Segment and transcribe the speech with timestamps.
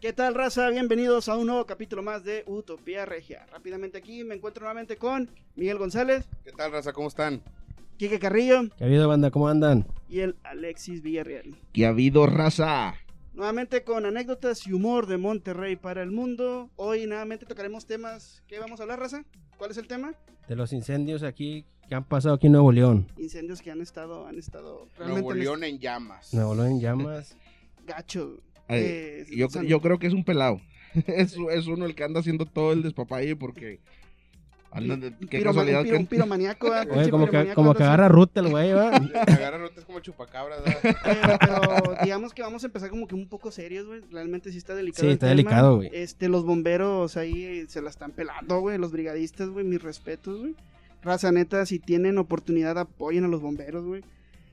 [0.00, 0.70] ¿Qué tal, raza?
[0.70, 3.46] Bienvenidos a un nuevo capítulo más de Utopía Regia.
[3.50, 6.92] Rápidamente aquí me encuentro nuevamente con Miguel González, ¿Qué tal, raza?
[6.92, 7.42] ¿Cómo están?
[7.96, 9.30] Quique Carrillo ¿Qué ha habido, banda?
[9.30, 9.86] ¿Cómo andan?
[10.08, 11.56] y el Alexis Villarreal.
[11.72, 12.94] ¿Qué ha habido, raza?
[13.34, 16.70] Nuevamente con anécdotas y humor de Monterrey para el mundo.
[16.76, 18.42] Hoy nuevamente tocaremos temas.
[18.46, 19.24] ¿Qué vamos a hablar, raza?
[19.58, 20.14] ¿Cuál es el tema?
[20.48, 23.06] De los incendios aquí que han pasado aquí en Nuevo León.
[23.18, 26.32] Incendios que han estado, han estado Nuevo les- León en llamas.
[26.32, 27.36] Nuevo León en llamas.
[27.86, 28.38] gacho.
[28.68, 30.60] Ay, Eh, yo, son- yo creo que es un pelado.
[31.06, 33.80] es, es uno el que anda haciendo todo el despapalle porque...
[34.72, 36.00] un qué piroma- casualidad un piro- que...
[36.00, 36.98] un piromaniaco, ¿verdad?
[36.98, 38.90] Oye, como que, como que agarra ruta el güey, ¿va?
[39.26, 40.62] Agarra rotes como chupacabras.
[40.64, 40.96] ¿verdad?
[41.04, 44.02] Pero, pero digamos que vamos a empezar como que un poco serios, güey.
[44.10, 45.06] Realmente sí está delicado.
[45.08, 45.90] Sí, está delicado, güey.
[45.92, 48.78] Este, los bomberos ahí eh, se la están pelando, güey.
[48.78, 49.64] Los brigadistas, güey.
[49.64, 50.54] Mis respetos, güey.
[51.02, 54.02] Raza neta, si tienen oportunidad, apoyen a los bomberos, güey.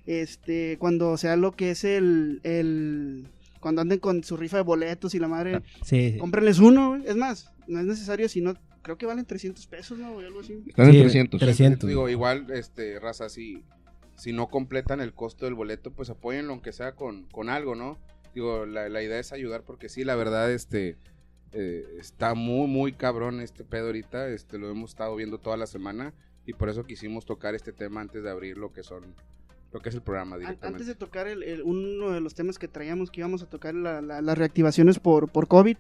[0.06, 3.28] Este, cuando sea lo que es el, el,
[3.60, 6.18] cuando anden con su rifa de boletos y la madre, Sí, sí.
[6.18, 7.08] cómprenles uno, güey.
[7.08, 8.54] Es más, no es necesario, si no,
[8.86, 10.14] creo que valen 300 pesos, ¿no?
[10.14, 10.28] güey?
[10.28, 10.64] Algo así.
[10.68, 11.40] Están Sí, en 300.
[11.40, 11.88] 300.
[11.90, 13.64] Digo, igual, este, raza, si,
[14.16, 17.98] si no completan el costo del boleto, pues apóyenlo aunque sea con, con algo, ¿no?
[18.36, 20.98] Digo, la, la idea es ayudar porque sí, la verdad, este,
[21.52, 24.30] eh, está muy, muy cabrón este pedo ahorita.
[24.30, 26.14] Este, lo hemos estado viendo toda la semana
[26.46, 29.16] y por eso quisimos tocar este tema antes de abrir lo que son,
[29.74, 30.68] lo que es el programa directamente.
[30.68, 33.74] Antes de tocar el, el- uno de los temas que traíamos que íbamos a tocar,
[33.74, 35.76] la- la- las reactivaciones por, por COVID,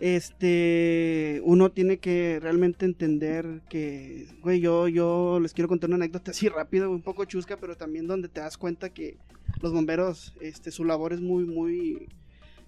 [0.00, 6.30] este, uno tiene que realmente entender que, güey, yo, yo les quiero contar una anécdota
[6.30, 9.18] así rápido, un poco chusca, pero también donde te das cuenta que
[9.60, 12.08] los bomberos, este, su labor es muy, muy,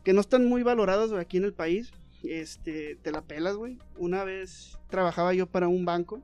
[0.05, 1.91] que no están muy valorados aquí en el país,
[2.23, 3.79] este, te la pelas, güey.
[3.97, 6.21] Una vez trabajaba yo para un banco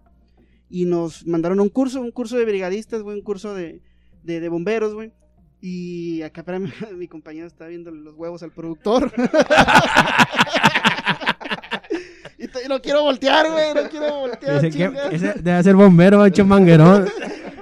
[0.68, 3.80] y nos mandaron un curso, un curso de brigadistas, güey, un curso de,
[4.24, 5.12] de, de bomberos, güey.
[5.60, 9.10] Y acá, espérame, mi compañero está viendo los huevos al productor.
[12.38, 14.60] y, te- y no quiero voltear, güey, no quiero voltear.
[14.60, 17.08] Dice que ese debe ser bombero, hecho manguerón.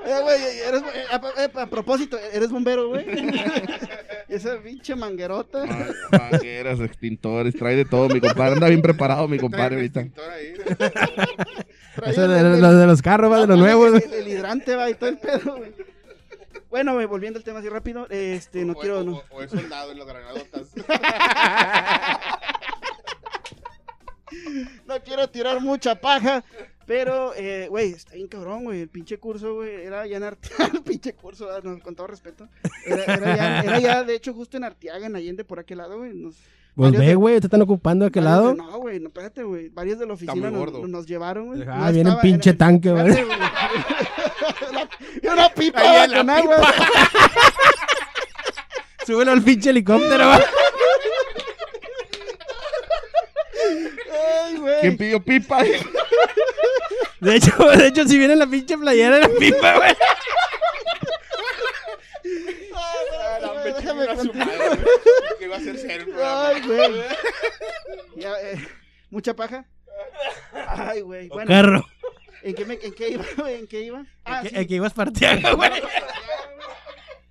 [0.09, 3.05] Eh, güey, eres- eh, a, eh, a propósito, eres bombero, güey.
[4.29, 5.67] Esa pinche manguerota.
[5.67, 8.53] Ma- Mangueras, extintores, trae de todo, mi compadre.
[8.55, 10.01] Anda bien preparado, mi compadre, ahorita.
[10.01, 10.55] Ahí.
[12.07, 14.01] Eso el- de, el- los de los carros, va, de los nuevos.
[14.01, 15.73] El, el hidrante va y todo el pedo, güey.
[16.71, 19.23] Bueno, güey, volviendo al tema así rápido, este, no O- quiero, o, no.
[19.31, 20.69] o es soldado en las granadotas.
[25.37, 26.43] Tirar mucha paja,
[26.87, 30.71] pero, eh, güey, está bien cabrón, güey, el pinche curso, güey, era ya en Arteaga,
[30.75, 32.49] el pinche curso, ah, no, con todo respeto,
[32.87, 35.99] era, era ya, era ya, de hecho, justo en Arteaga, en Allende, por aquel lado,
[35.99, 36.37] güey, nos...
[36.75, 38.49] Pues ve, güey, te están ocupando de aquel lado.
[38.51, 41.63] de- no, güey, no, espérate, güey, varios de la oficina nos, llevaron, güey.
[41.63, 43.15] Ah, No viene estaba- pinche era- tanque, güey.
[45.23, 46.57] y una pipa güey, la con agua.
[49.07, 50.41] Súbelo al pinche helicóptero, güey.
[54.87, 55.65] ¿Quién pidió pipa?
[57.21, 59.97] De hecho, de hecho, si viene la pinche playera de la pipa, güey.
[62.23, 64.85] Güey, me déjame madre,
[65.39, 66.49] Que iba a ser programa.
[66.49, 67.03] Ay, güey.
[68.17, 68.69] Ya, eh,
[69.11, 69.65] ¿Mucha paja?
[70.53, 71.29] Ay, güey.
[71.29, 71.87] Bueno, Carro.
[72.43, 73.55] ¿en qué, me, ¿en qué iba, güey?
[73.61, 74.05] ¿En qué iba?
[74.25, 74.67] Ah, El sí.
[74.67, 75.71] que ibas partiendo, güey.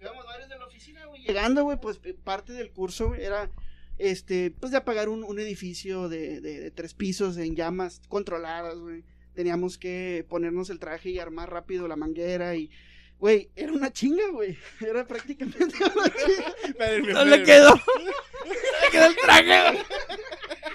[0.01, 1.21] Íbamos varios de la oficina, güey.
[1.21, 3.49] Llegando, güey, pues parte del curso, güey, era,
[3.97, 8.77] este, pues de apagar un, un edificio de, de, de tres pisos en llamas controladas,
[8.77, 9.03] güey.
[9.33, 12.69] Teníamos que ponernos el traje y armar rápido la manguera y,
[13.19, 14.57] güey, era una chinga, güey.
[14.79, 16.09] Era prácticamente una
[17.05, 17.13] chinga.
[17.13, 17.73] No le quedó.
[18.45, 19.83] Le quedó el traje, güey.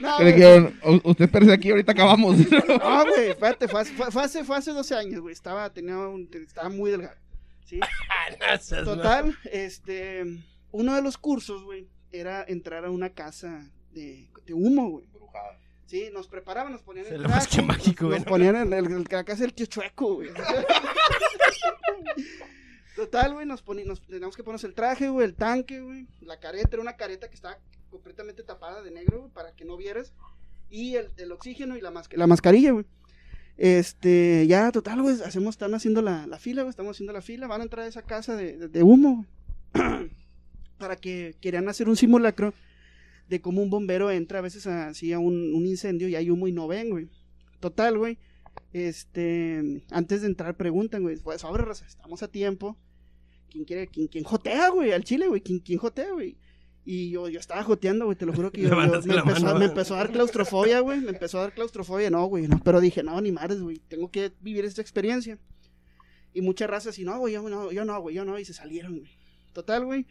[0.01, 0.35] No, Le güey.
[0.35, 2.37] dijeron, "U- usted espérese aquí, ahorita acabamos.
[2.39, 5.33] No, güey, espérate, fue, hace- fue, fue hace, fue hace 12 años, güey.
[5.33, 7.17] Estaba, tenía un, estaba muy delgado.
[7.67, 7.79] ¿Sí?
[8.85, 10.25] Total, este,
[10.73, 15.07] uno de los cursos, güey, era entrar a una casa de, de humo, güey.
[15.13, 15.59] Brujada.
[15.87, 18.21] Sí, nos preparaban, nos ponían Se el traje, que mágico, nos, güey.
[18.21, 20.31] nos ponían en el, el- la casa del tío chueco, güey.
[22.97, 26.69] Total, güey, nos, nos teníamos que ponernos el traje, güey, el tanque, güey, la careta,
[26.73, 27.57] era una careta que estaba
[27.89, 30.13] completamente tapada de negro, güey, para que no vieras,
[30.69, 32.85] y el, el oxígeno y la, masca- la mascarilla, güey.
[33.57, 37.47] Este, ya, total, güey, hacemos, están haciendo la, la fila, güey, estamos haciendo la fila,
[37.47, 39.27] van a entrar a esa casa de, de- de humo,
[39.75, 40.11] güey.
[40.81, 42.53] para que querían hacer un simulacro
[43.29, 46.49] de cómo un bombero entra a veces así a un, un incendio y hay humo
[46.49, 47.09] y no ven, güey.
[47.61, 48.19] Total, güey.
[48.73, 52.77] Este, antes de entrar preguntan, güey, pues sobre raza, estamos a tiempo.
[53.49, 55.41] ¿Quién quiere, quién, quién jotea, güey, al chile, güey?
[55.41, 56.37] ¿Quién, quién jotea, güey?
[56.85, 59.67] Y yo, yo estaba joteando, güey, te lo juro que yo, me, empezó, mano, me
[59.67, 63.03] empezó a dar claustrofobia, güey, me empezó a dar claustrofobia, no, güey, no, pero dije,
[63.03, 65.39] no, ni madres, güey, tengo que vivir esta experiencia.
[66.33, 68.55] Y muchas razas así, no, güey, yo no, yo no, güey, yo no, y se
[68.55, 69.11] salieron, güey.
[69.53, 70.07] Total, güey.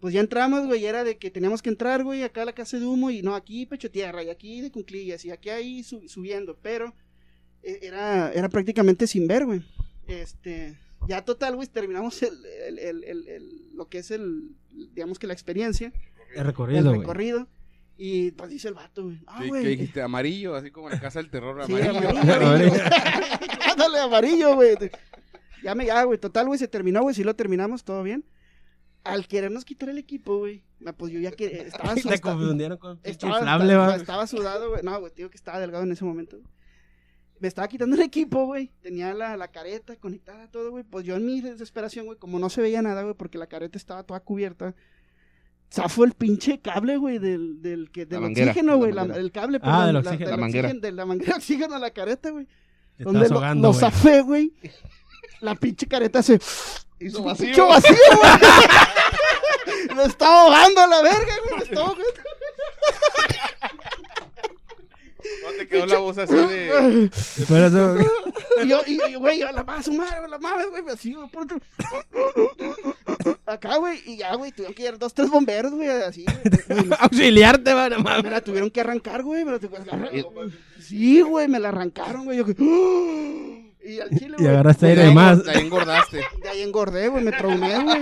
[0.00, 2.52] Pues ya entramos, güey, y era de que teníamos que entrar, güey, acá a la
[2.52, 5.82] casa de humo, y no, aquí pecho tierra, y aquí de cunclillas, y aquí ahí
[5.82, 6.94] su- subiendo, pero
[7.64, 9.62] eh, era, era prácticamente sin ver, güey.
[10.06, 10.76] Este,
[11.08, 14.52] ya total, güey, terminamos el, el- el- el- el- lo que es el,
[14.94, 15.92] digamos que la experiencia,
[16.32, 17.00] El el recorrido, güey.
[17.00, 17.48] recorrido,
[17.96, 19.62] y pues dice el vato, güey, ah, ¿Qué, güey.
[19.64, 20.00] qué dijiste?
[20.00, 22.08] Amarillo, así como en la casa del terror, Sí, amarillo.
[22.10, 22.34] amarillo.
[22.46, 22.72] Amarillo.
[23.72, 24.76] Ándale, amarillo, güey.
[25.64, 26.18] Ya me, ya, güey.
[26.18, 27.16] Total, güey, se terminó, güey.
[27.16, 28.24] Sí lo terminamos, todo bien.
[29.04, 30.62] Al querernos quitar el equipo, güey.
[30.86, 33.96] ah, Pues yo ya que estaba, Te estaba, confundieron con estaba, inflable, estaba- va.
[33.96, 34.82] estaba sudado, güey.
[34.82, 36.38] No, güey, tío que estaba delgado en ese momento.
[37.40, 38.72] Me estaba quitando el equipo, güey.
[38.82, 40.82] Tenía la, la careta conectada, todo, güey.
[40.84, 43.78] Pues yo en mi desesperación, güey, como no se veía nada, güey, porque la careta
[43.78, 44.74] estaba toda cubierta.
[45.72, 48.92] Zafó el pinche cable, güey, del, del, que, del manguera, oxígeno, la güey.
[48.92, 49.02] la-.
[49.16, 50.30] El cable, Ah, del la- oxígeno.
[50.30, 50.68] La manguera.
[50.68, 52.46] oxígeno- De la manguera oxígeno a la careta, güey.
[52.96, 54.52] Te Donde lo, ahogando, lo zafé, güey.
[55.40, 56.40] La pinche careta se.
[57.06, 57.66] Hizo vacío.
[57.68, 58.32] vacío, güey.
[59.94, 61.68] Lo estaba ahogando a la verga, güey.
[61.70, 62.04] Lo ahogando.
[65.44, 67.10] ¿No te quedó la voz así de...
[67.48, 68.06] Güey.
[68.64, 71.12] Y yo, y yo, güey, a la más, su madre, a la mames, güey, así,
[71.12, 71.60] güey, por otro-
[73.46, 76.38] Acá, güey, y ya, güey, tuvieron que ir dos, tres bomberos, güey, así, güey.
[76.86, 76.96] güey.
[77.00, 78.24] Auxiliarte, va, no mames.
[78.24, 80.24] Me la tuvieron que arrancar, güey, me la tuvieron que arrancar.
[80.80, 82.38] Sí, güey, me la arrancaron, güey.
[82.38, 82.44] Yo,
[83.88, 84.48] y al chile, Y güey.
[84.48, 85.44] agarraste De aire ahí de más.
[85.44, 86.16] de ahí engordaste.
[86.42, 88.00] De ahí engordé, güey, me traumé, güey.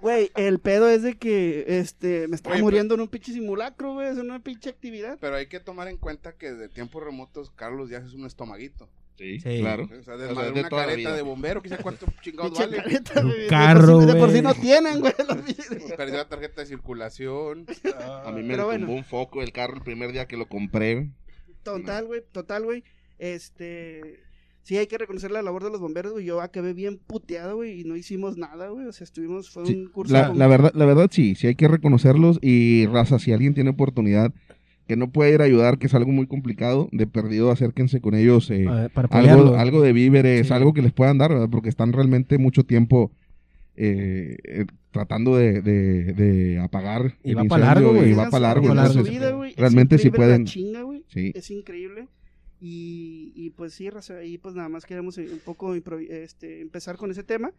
[0.00, 3.92] Güey, el pedo es de que, este, me estaba Oye, muriendo en un pinche simulacro,
[3.94, 5.18] güey, es una pinche actividad.
[5.20, 8.88] Pero hay que tomar en cuenta que de tiempos remotos Carlos ya es un estomaguito.
[9.18, 9.58] Sí, Sí.
[9.60, 9.84] claro.
[9.84, 11.14] O sea, de, O sea, de una toda careta vida.
[11.14, 12.78] de bombero, quizá cuánto chingados vale.
[12.78, 14.42] careta, güey, de carro, por sí- De por sí güey.
[14.42, 15.12] no tienen, güey.
[15.98, 17.66] Perdió la tarjeta de circulación.
[18.24, 18.90] A mí me tumbó bueno.
[18.90, 21.10] un foco el carro el primer día que lo compré.
[21.62, 22.82] Total, güey, total, güey.
[23.20, 24.00] Este.
[24.62, 26.24] Sí, hay que reconocer la labor de los bomberos, güey.
[26.26, 28.86] Yo acabé bien puteado, güey, y no hicimos nada, güey.
[28.86, 30.12] O sea, estuvimos, fue Sí, un curso.
[30.12, 33.54] La, con- la verdad, la verdad sí, sí hay que reconocerlos y raza, si alguien
[33.54, 34.32] tiene oportunidad
[34.86, 38.14] que no puede ir a ayudar, que es algo muy complicado, de perdido acérquense con
[38.14, 40.52] ellos, eh, ver, Para algo, algo de víveres, Sí.
[40.52, 41.48] algo que les puedan dar, ¿verdad?
[41.50, 43.12] porque están realmente mucho tiempo
[43.76, 48.10] eh, eh, tratando de, de- de apagar Y el va pa' incendio largo, güey.
[48.10, 48.68] y va para largo.
[48.68, 51.04] entonces, vida, realmente la pueden- chinga, güey.
[51.08, 51.32] sí.
[51.34, 52.08] Es increíble.
[52.60, 56.96] Y, y pues sí, raza, ahí pues nada más queremos eh, un poco este, empezar
[56.96, 57.52] con ese tema.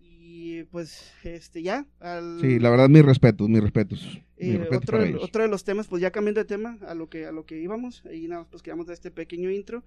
[0.00, 1.86] Y pues, este, ya.
[2.00, 4.00] Al, Sí, la verdad, mis respetos, mis respetos.
[4.38, 5.22] mis Eh, respetos otro, para de, ellos.
[5.24, 7.58] otro de los temas, pues ya cambiando de tema a lo que a lo que
[7.60, 9.82] íbamos, y nada más pues quedamos de este pequeño intro.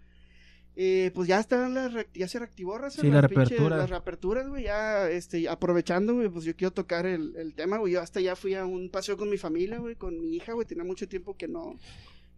[0.76, 3.78] Eh, pues ya está la ya se reactivó raza, Sí, la las pinches- reapertura.
[3.78, 7.94] las reaperturas, güey, ya este aprovechando, güey, pues yo quiero tocar el, el tema, güey.
[7.94, 10.66] Yo hasta ya fui a un paseo con mi familia, güey, con mi hija, güey,
[10.66, 11.76] tenía mucho tiempo que no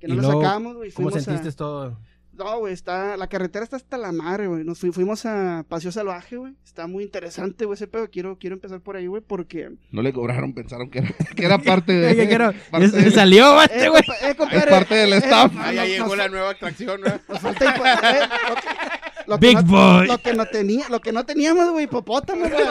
[0.08, 0.92] que no luego, sacábamos, güey.
[0.92, 2.00] ¿Cómo fuimos a- sentiste todo?
[2.36, 4.64] no, güey, está, la carretera está hasta la madre, güey.
[4.64, 6.56] Nos fui- fuimos a Paseo Salvaje, güey.
[6.66, 8.10] Está muy interesante, güey, ese pedo.
[8.10, 9.70] Quiero, quiero empezar por ahí, güey, porque...
[9.92, 12.16] No le cobraron, pensaron que era, que era parte de...
[12.16, 12.52] ¿Qué quiero?
[12.72, 14.02] parte de- salió, este, güey.
[14.24, 15.54] eh, Es parte del eh, staff.
[15.54, 17.08] no, Ah, ya no, llegó nos- la nueva atracción, ¿no?
[17.30, 20.08] nos falta lo que- lo que Big no- boy.
[20.08, 22.64] Lo que no tenía, lo que no teníamos, güey, hipopótamo, güey.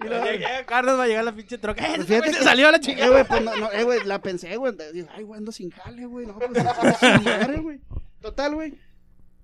[0.00, 0.34] A.
[0.34, 1.84] Y lo- Carlos va a llegar la pinche troca.
[1.86, 3.10] ¡Eh, Pues fíjate se que- salió a la Eh, chingada!
[3.10, 4.72] güey, pues no, no, eh, güey, la pensé, güey.
[4.92, 6.26] Digo, ay, güey, ando sin jale, güey.
[6.26, 6.50] No, pues
[6.98, 7.80] sin madre, güey.
[8.20, 8.74] Total, güey.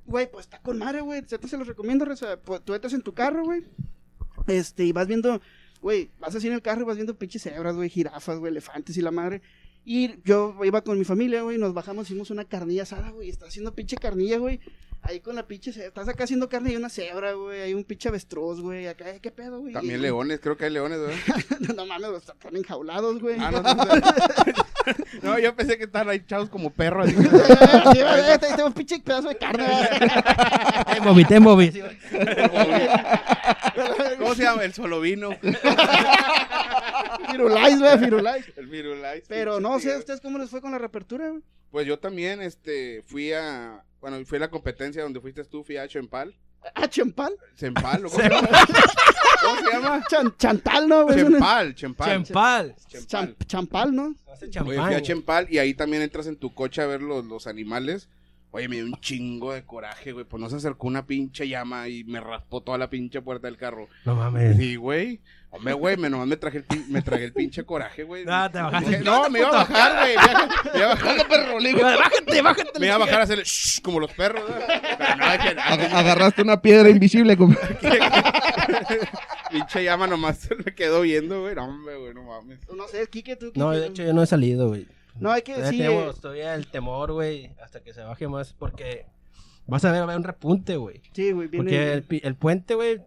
[0.07, 1.25] Güey, pues está con madre, güey.
[1.27, 2.37] Yo te se los recomiendo, Reza.
[2.39, 3.65] Pues, tú entras en tu carro, güey.
[4.47, 5.41] Este, y vas viendo,
[5.81, 8.97] güey, vas así en el carro y vas viendo pinches cebras, güey, jirafas, güey, elefantes
[8.97, 9.41] y la madre.
[9.85, 13.29] Y yo iba con mi familia, güey, nos bajamos, hicimos una carnilla asada, güey.
[13.29, 14.61] Está haciendo pinche carnilla, güey.
[15.03, 15.69] Ahí con la pinche.
[15.71, 17.61] Estás acá haciendo carne y una cebra, güey.
[17.61, 18.87] Hay un pinche avestruz, güey.
[18.87, 19.75] Acá, ¿qué pedo, güey?
[19.75, 21.17] También leones, creo que hay leones, ¿verdad?
[21.77, 23.37] no mames, los están enjaulados, güey.
[23.39, 23.85] Ah, no, no, no.
[25.23, 27.09] No, yo pensé que estaban ahí echados como perros.
[27.13, 29.67] Sí, güey, te- tengo un pinche pedazo de carne.
[30.93, 31.73] Te moví, te moví.
[34.25, 34.65] ¿Cómo se llama?
[34.65, 35.31] El solovino.
[37.31, 38.45] Firulais, güey, Firulais.
[38.57, 39.25] El virulais.
[39.29, 39.97] Pero no sé.
[39.97, 41.43] ¿ustedes cómo les fue con la reapertura, güey?
[41.71, 45.77] Pues yo también, este, fui a, bueno, fui a la competencia donde fuiste tú, fui
[45.77, 46.35] a Chempal.
[46.75, 47.35] Ah, Chempal.
[47.57, 48.49] Chempal, ¿o ¿cómo se llama?
[49.43, 50.05] ¿Cómo se llama?
[50.09, 51.19] Chan- chantal, ¿no, güey?
[51.19, 52.25] Chempal, Chempal.
[52.25, 52.75] Chempal.
[52.87, 53.07] Chempal.
[53.07, 54.15] Chan- champal, ¿no?
[54.41, 55.03] Oye, fui a.
[55.03, 58.09] Chempal y ahí también entras en tu coche a ver los, los animales.
[58.57, 60.25] Oye, me dio un chingo de coraje, güey.
[60.25, 63.57] Pues no se acercó una pinche llama y me raspó toda la pinche puerta del
[63.57, 63.89] carro.
[64.05, 64.57] No mames.
[64.57, 65.21] Sí, güey.
[65.51, 68.25] Hombre, güey, me, nomás me, traje el me tragué el pinche coraje, güey.
[68.25, 69.01] No, te bajaste.
[69.01, 70.17] No, me iba a bajar, güey.
[70.73, 71.83] Me iba, a bajar, perro, le digo.
[71.83, 72.79] Bájate, bájate.
[72.79, 74.45] me iba a bajar a hacerle shh, como los perros.
[74.47, 77.37] Pero no, Ag- Agarraste una piedra invisible.
[77.37, 77.59] compa.
[79.51, 81.55] pinche llama nomás se me quedó viendo, güey.
[81.55, 82.59] No, hombre, güey, no mames.
[82.75, 83.53] No sé, Kike, tú.
[83.55, 84.87] No, de hecho yo no he salido, güey.
[85.19, 85.79] No, hay que Todavía sí.
[85.79, 89.07] tenemos eh, todavía el temor, güey, hasta que se baje más, porque
[89.67, 91.03] vas a ver, va a haber un repunte, güey.
[91.13, 91.65] Sí, güey, viene...
[91.65, 93.01] Porque el, el puente, güey,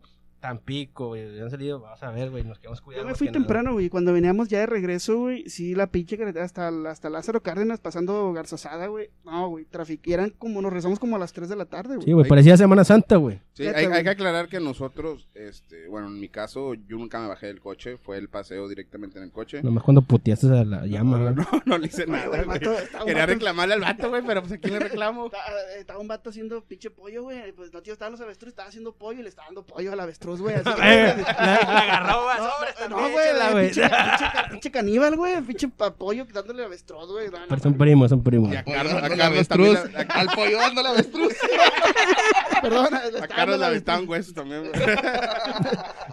[0.47, 3.09] Tampico, güey, han salido, vas a ver, güey, nos quedamos Yo cuidando.
[3.09, 3.89] me fui temprano, güey.
[3.89, 5.49] Cuando veníamos ya de regreso, güey.
[5.49, 9.09] Sí, la pinche carretera hasta, hasta Lázaro Cárdenas pasando Garzazada, güey.
[9.25, 9.65] No, güey.
[9.65, 10.03] Tráfico.
[10.09, 12.05] Eran como, nos rezamos como a las 3 de la tarde, güey.
[12.05, 13.41] Sí, güey, parecía Semana Santa, güey.
[13.53, 17.27] Sí, hay, hay que aclarar que nosotros, este, bueno, en mi caso, yo nunca me
[17.27, 19.61] bajé del coche, fue el paseo directamente en el coche.
[19.63, 21.35] Nomás cuando puteaste a la llama, no, güey.
[21.35, 22.71] no, no le hice nada, güey, vato,
[23.05, 25.25] Quería vato- reclamarle al vato, güey, pero pues aquí le reclamo.
[25.25, 25.43] Estaba,
[25.77, 27.51] estaba un vato haciendo pinche pollo, güey.
[27.51, 29.99] Pues no, tío, estaban los avestruz, estaba haciendo pollo y le estaba dando pollo al
[29.99, 30.55] avestruz, güey.
[30.55, 33.65] así que- la, la agarró, güey, No, sobres no, también, no, güey, el güey.
[33.65, 37.29] pinche, pinche, ca- pinche caníbal, güey, pinche pollo dándole avestruz, güey.
[37.29, 38.53] no, no, Pero son primos, son primos.
[38.53, 41.33] Y a Pollo Carlos, a Carlos avestruz, la- al pollo dándole avestruz.
[42.61, 44.81] Perdona, le a, a Carlos le la aventaban huesos también, güey.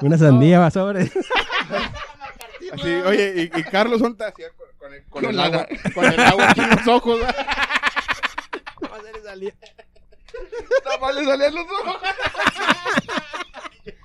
[0.03, 1.11] Una sandía, va sobres.
[2.73, 5.67] Así, oye, y, y Carlos son hacía con, con el, con Con el la- agua,
[5.95, 7.33] con el agua aquí en los ojos, güey.
[10.85, 11.97] Nada más le salían los ojos.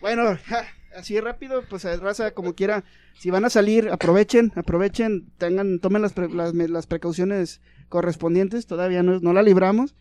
[0.02, 0.64] Bueno, ja,
[0.96, 2.84] así rápido, pues raza, como quiera,
[3.18, 9.20] si van a salir, aprovechen, aprovechen, tengan, tomen las, pre- las, precauciones correspondientes, todavía no,
[9.20, 9.96] no la libramos,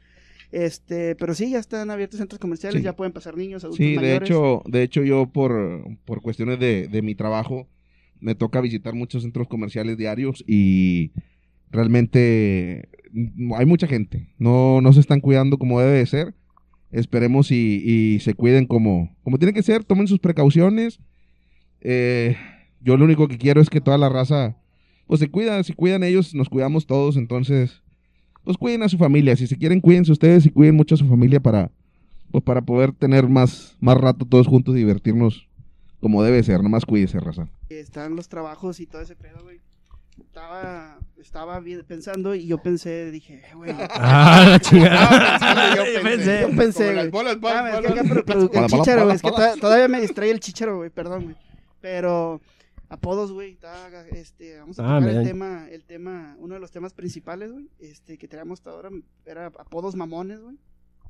[0.50, 2.84] este, pero sí, ya están abiertos centros comerciales, Sí.
[2.84, 6.88] ya pueden pasar niños, adultos Sí, de hecho, de hecho yo por, por cuestiones de,
[6.88, 7.68] de mi trabajo
[8.20, 11.12] me toca visitar muchos centros comerciales diarios y
[11.70, 12.88] realmente
[13.56, 14.28] hay mucha gente.
[14.38, 16.34] No, no se están cuidando como debe de ser.
[16.90, 21.00] Esperemos y, se cuiden como, como tiene que ser, tomen sus precauciones.
[21.80, 22.36] Eh,
[22.80, 24.56] yo lo único que quiero es que toda la raza
[25.06, 27.82] pues se cuida, si cuidan ellos, nos cuidamos todos, entonces
[28.44, 31.06] pues cuiden a su familia, si se quieren cuídense ustedes y cuiden mucho a su
[31.06, 31.70] familia para
[32.30, 35.48] pues para poder tener más, más rato todos juntos y divertirnos
[36.00, 37.48] como debe ser, nomás cuídese, raza.
[37.68, 39.60] están los trabajos y todo ese pedo, güey.
[40.20, 45.74] Estaba, estaba pensando y yo pensé, dije, eh, güey, Ah, la chingada.
[45.96, 46.88] Yo pensé.
[46.88, 47.10] Yo güey.
[47.10, 50.76] bolas, bolas, Ah, es que el chícharo, güey, es que todavía me distrae el chícharo,
[50.78, 51.36] güey, perdón, güey.
[51.80, 52.40] Pero
[52.88, 53.58] apodos, güey,
[54.12, 57.68] este, vamos a Ah, tocar el tema, el tema, uno de los temas principales, güey,
[57.78, 58.90] este, que teníamos hasta ahora,
[59.26, 60.56] era apodos mamones, güey.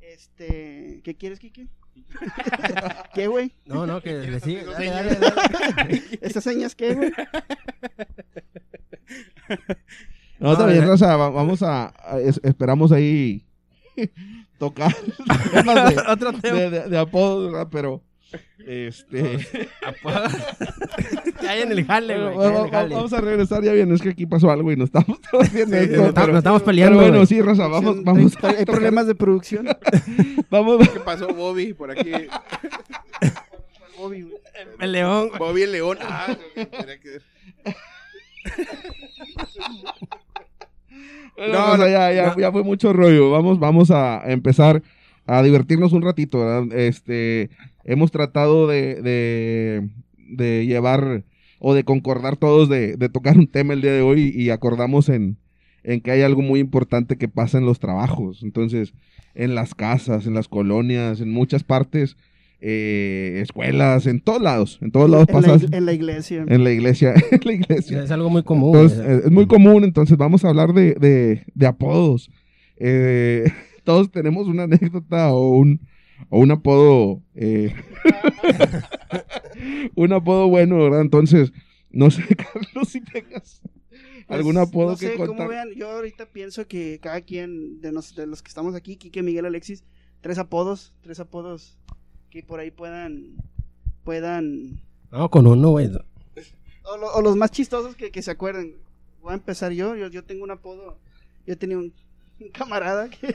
[0.01, 1.67] Este, ¿qué quieres, Kike?
[3.13, 3.53] ¿Qué, güey?
[3.65, 4.63] No, no, que le sigue.
[4.63, 5.19] Dale, señas.
[5.19, 5.33] dale,
[5.75, 6.03] dale.
[6.21, 7.11] ¿Estas señas qué, güey?
[10.39, 13.43] No, está bien, va- vamos a, a- es- esperamos ahí
[14.57, 14.95] tocar
[15.51, 16.57] temas de, Otro tema.
[16.57, 17.67] de, de- de apodos, ¿verdad?
[17.69, 18.01] Pero,
[18.65, 19.37] este...
[21.41, 22.35] Ya hay en el jale, güey.
[22.37, 22.95] ya hay en va- el va- jale.
[22.95, 25.17] vamos a regresar ya bien, es que aquí pasó algo y estamos
[25.51, 26.99] Sí, esto, nos, estamos- pero- nos estamos pero peleando.
[26.99, 27.25] bueno, güey.
[27.27, 29.67] sí, raza, vamos, Hay- vamos, hay, hay problemas de producción.
[30.49, 31.73] vamos, ¿Qué pasó, Bobby?
[31.73, 32.11] Por aquí.
[33.97, 34.35] Bobby, güey.
[34.79, 35.39] El león, güey.
[35.39, 35.97] Bobby el León.
[36.01, 37.19] Ah, tenía que-
[41.37, 43.31] No, No, no, ya, ya, ya fue mucho rollo.
[43.31, 44.83] Vamos, vamos a empezar
[45.25, 46.77] a divertirnos un ratito, ¿verdad?
[46.77, 47.49] Este,
[47.85, 51.23] hemos tratado de, de, de llevar
[51.59, 55.07] o de concordar todos de, de tocar un tema el día de hoy y acordamos
[55.09, 55.37] en,
[55.83, 58.43] en que hay algo muy importante que pasa en los trabajos.
[58.43, 58.93] Entonces,
[59.35, 62.17] en las casas, en las colonias, en muchas partes,
[62.61, 66.45] eh, escuelas, en todos lados, en todos lados En la, pasa ig- en la iglesia.
[66.47, 68.03] en la iglesia, en la iglesia.
[68.03, 68.75] Es algo muy común.
[68.75, 69.11] Entonces, güey.
[69.17, 72.29] eh, es muy común, entonces vamos a hablar de, de, de apodos.
[72.77, 73.45] Eh,
[73.83, 75.79] todos tenemos una anécdota o un,
[76.29, 77.73] o un apodo, eh,
[79.95, 81.01] un apodo bueno, ¿verdad?
[81.01, 81.51] Entonces,
[81.91, 83.61] no sé, Carlos, si tengas
[84.27, 85.47] algún Pues, apodo no sé, que contar.
[85.47, 89.23] vean, yo ahorita pienso que cada quien de, nos- de los que estamos aquí, Kike,
[89.23, 89.83] Miguel, Alexis,
[90.21, 91.77] tres apodos, tres apodos
[92.29, 93.35] que por ahí puedan,
[94.03, 94.79] puedan,
[95.11, 95.89] No, con uno, güey.
[96.83, 98.75] o, lo- o los más chistosos que, que se acuerden.
[99.21, 100.97] Voy a empezar yo, yo, yo tengo un apodo,
[101.45, 101.93] yo tenía un,
[102.39, 103.33] un camarada que,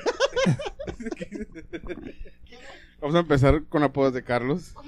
[3.01, 4.75] Vamos a empezar con apodos de Carlos.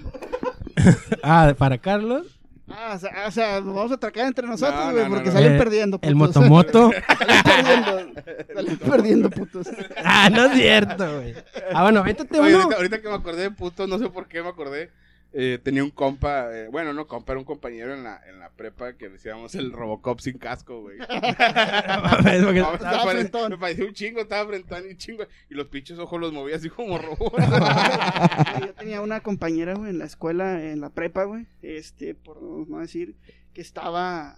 [1.22, 2.35] Ah, para Carlos,
[2.68, 5.14] ah, o sea, o sea, nos vamos a atracar entre nosotros, No, güey, no, no,
[5.14, 5.32] porque no.
[5.35, 6.37] salen Eh, perdiendo, el putos.
[6.37, 6.90] motomoto.
[7.18, 8.23] salen perdiendo,
[8.54, 9.66] salen perdiendo, putos.
[10.04, 11.35] ah, no es cierto, güey.
[11.73, 12.62] Ah, bueno, véntate Oye, uno.
[12.64, 14.90] ahorita, ahorita que me acordé de puto, no sé por qué me acordé.
[15.33, 18.50] Eh, tenía un compa, eh, bueno, no compa, era un compañero en la, en la
[18.50, 20.99] prepa que decíamos el Robocop sin casco, güey.
[21.09, 23.50] Mames, porque- estaba pare- frentón.
[23.50, 25.25] me pareció un chingo, estaba frentón y un chingo.
[25.50, 27.35] Y los pinches ojos los movía así como robot.
[28.61, 32.78] Yo tenía una compañera, güey, en la escuela, en la prepa, güey, este, por no
[32.78, 33.14] decir,
[33.52, 34.37] que estaba,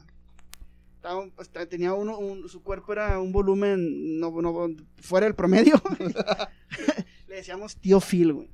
[0.97, 4.69] estaba pues, tenía uno, un- su cuerpo era un volumen no, no,
[5.01, 5.81] fuera del promedio.
[7.29, 8.51] Le decíamos tío Phil, güey.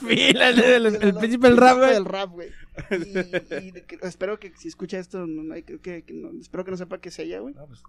[0.00, 1.92] Phil, el, el- el- el príncipe del rap, güey.
[1.94, 2.48] Del rap, güey.
[2.90, 2.94] Y,
[3.66, 6.30] y de que- espero que si escucha esto, no, no hay- creo que, que no-
[6.40, 7.54] espero que no sepa que es ella, güey.
[7.54, 7.82] No, pues,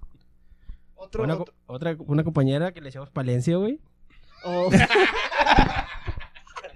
[0.95, 3.79] Otro, Una, otro- otra, una compañera que le decíamos Palencia, güey.
[4.45, 4.69] Oh,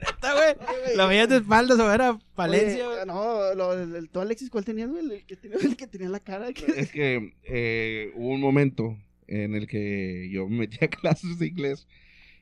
[0.01, 0.95] Neta, güey.
[0.95, 3.07] La veías de espaldas o era Palencia, oye, güey.
[3.07, 5.03] No, lo, el, el- tú, Alexis, ¿cuál tenías, güey?
[5.05, 6.51] El que tenía, el que tenía la cara.
[6.53, 11.39] que- Es que eh, hubo un momento en el que yo me metí a clases
[11.39, 11.87] de inglés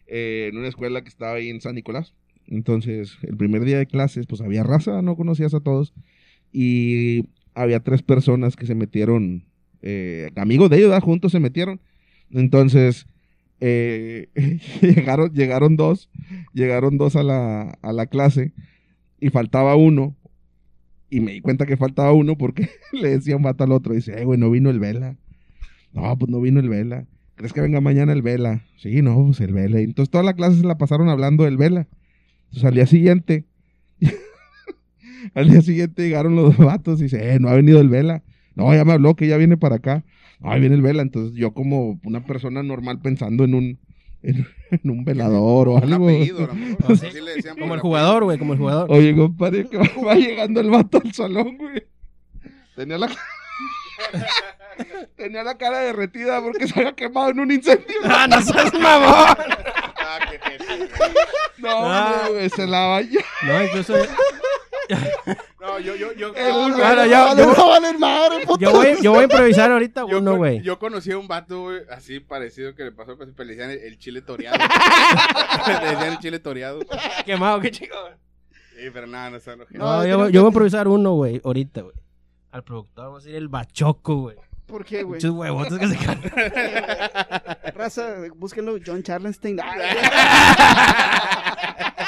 [0.08, 2.14] eh, en una escuela que estaba ahí en San Nicolás.
[2.48, 5.94] Entonces, el primer día de clases, pues había raza, no conocías a todos.
[6.52, 9.46] Y había tres personas que se metieron,
[9.82, 11.04] eh, amigos de ellos, ¿verdad?
[11.04, 11.80] juntos se metieron.
[12.32, 13.08] Entonces,
[13.62, 14.30] eh,
[14.82, 16.10] llegaron, llegaron dos,
[16.54, 18.54] llegaron dos a la, a la clase
[19.20, 20.16] y faltaba uno.
[21.10, 23.94] Y me di cuenta que faltaba uno porque le decía un vato al otro.
[23.94, 25.18] Dice, eh, güey, no vino el Vela.
[25.94, 27.08] No, pues no vino el Vela.
[27.36, 28.63] ¿Crees que venga mañana el Vela?
[28.77, 29.80] Sí, no, pues el Vela.
[29.80, 31.88] Entonces toda la clase se la pasaron hablando del Vela.
[32.46, 33.46] Entonces al día siguiente,
[35.34, 38.24] al día siguiente llegaron los dos vatos y dice, eh, no ha venido el Vela.
[38.56, 40.06] No, ya me habló que ya viene para acá.
[40.39, 41.01] No, ahí viene el Vela.
[41.01, 43.80] Entonces yo como una persona normal pensando en un,
[44.24, 46.06] en, en un velador o Un algo.
[46.08, 46.98] apellido, a lo mejor.
[46.98, 47.06] Sí.
[47.08, 48.88] Así le decían Como el jugador, güey, como el jugador.
[48.92, 51.84] Oye, compadre, que va, va llegando el vato al salón, güey.
[52.77, 53.08] Tenía la
[55.16, 57.96] Tenía la cara derretida porque se había quemado en un incendio.
[58.04, 59.36] ¡Ah, no seas mamón!
[59.98, 60.40] Ah, qué.
[61.58, 62.16] No, Ah.
[62.24, 63.20] hombre, güey, se la vaya.
[63.44, 63.94] No, incluso
[65.62, 66.34] No, yo, yo, yo,
[68.58, 70.62] yo- voy, yo voy a improvisar ahorita yo, uno, güey.
[70.62, 73.80] yo conocí a un vato, güey, así parecido que le pasó, pues, le decían el,
[73.80, 74.58] el chile toreado.
[75.68, 76.80] le decían el chile toreado.
[77.25, 77.96] Quemado, qué chico.
[78.78, 81.96] Sí, pero nada, no se No, No, yo voy- a improvisar uno, güey, ahorita, güey.
[82.56, 84.38] Al productor vamos a decir el bachoco, güey.
[84.66, 85.18] ¿Por qué, güey?
[85.18, 86.22] Muchos huevotes que se caen.
[87.76, 89.60] Raza, búsquenlo, John Charlenstein.
[89.62, 89.76] Ah,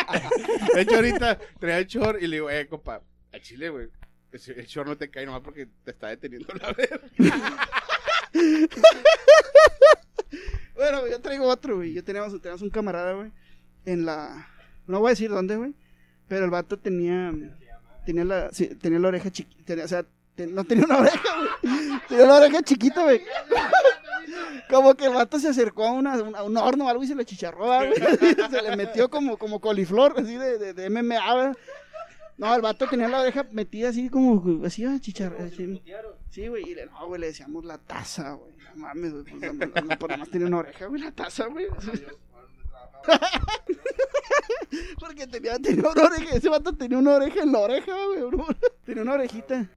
[0.74, 3.02] De hecho, ahorita traía el short y le digo, eh, compa,
[3.34, 3.90] a Chile, güey.
[4.32, 7.02] El short no te cae nomás porque te está deteniendo la verga.
[10.76, 11.92] Bueno, yo traigo otro, güey.
[11.94, 13.34] Yo teníamos, teníamos un camarada, güey.
[13.84, 14.48] En la.
[14.86, 15.74] No voy a decir dónde, güey.
[16.30, 17.34] Pero el vato tenía.
[18.06, 19.74] Tenía la, sí, tenía la oreja chiquita.
[19.84, 20.06] O sea,
[20.46, 22.02] no tenía una oreja, güey.
[22.08, 23.22] Tenía la oreja chiquita, güey.
[24.70, 27.16] Como que el vato se acercó a, una, a un horno o algo y se
[27.16, 27.94] le chicharró, güey.
[28.52, 31.54] Se le metió como, como coliflor, así de, de, de MMA, güey.
[32.38, 35.36] No, el vato tenía la oreja metida así como, así, a chichar.
[35.40, 35.82] así.
[36.30, 38.54] Sí, güey, y le, no, güey, le decíamos la taza, güey.
[38.76, 39.42] No mames, güey, pues,
[39.86, 41.66] no, por nada más tenía una oreja, güey, la taza, güey.
[45.00, 48.46] Porque tenía, tenía una oreja, ese vato tenía una oreja en la oreja, güey.
[48.86, 49.70] Tenía una orejita.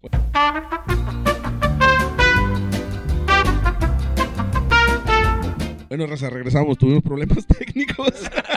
[5.90, 6.78] Bueno, Raza, regresamos.
[6.78, 8.12] Tuvimos problemas técnicos.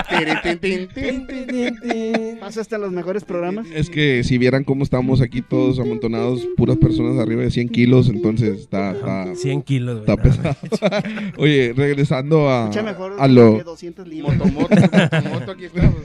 [0.08, 1.28] Tin, tin, tin,
[1.82, 2.38] tin.
[2.40, 3.66] Pasa hasta en los mejores programas.
[3.74, 8.08] Es que si vieran cómo estamos aquí todos amontonados, puras personas arriba de 100 kilos,
[8.10, 10.30] entonces está, está, 100 kilos, está güey.
[10.30, 10.56] pesado.
[11.40, 13.58] Oye, regresando a, Escucha mejor a lo...
[13.58, 14.38] que 200 libras.
[14.38, 15.96] Motomoto, motomoto, aquí estamos.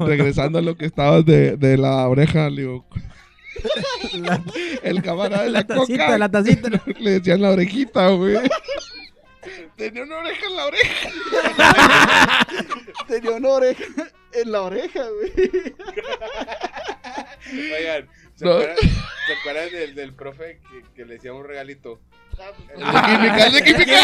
[0.00, 2.84] regresando a lo que estabas de, de la oreja, le digo,
[4.14, 4.42] La,
[4.82, 6.68] el camarada de la, la tacita, coca, la tacita.
[7.00, 8.36] le decían la orejita, güey.
[9.76, 11.10] Tenía una oreja en la oreja.
[13.08, 13.84] Tenía una oreja
[14.32, 15.32] en la oreja, güey.
[17.78, 18.52] Oigan, ¿se No.
[18.52, 22.00] acuerdan, ¿se acuerdan del, del profe que, que le decía un regalito?
[22.74, 24.00] El de química, el de química.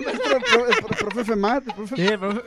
[0.00, 0.36] Nuestro
[0.68, 2.40] el profe Femat, el profe Sí, profe.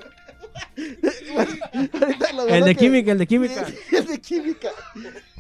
[2.50, 3.68] El de química, el de química.
[3.92, 4.70] El de química.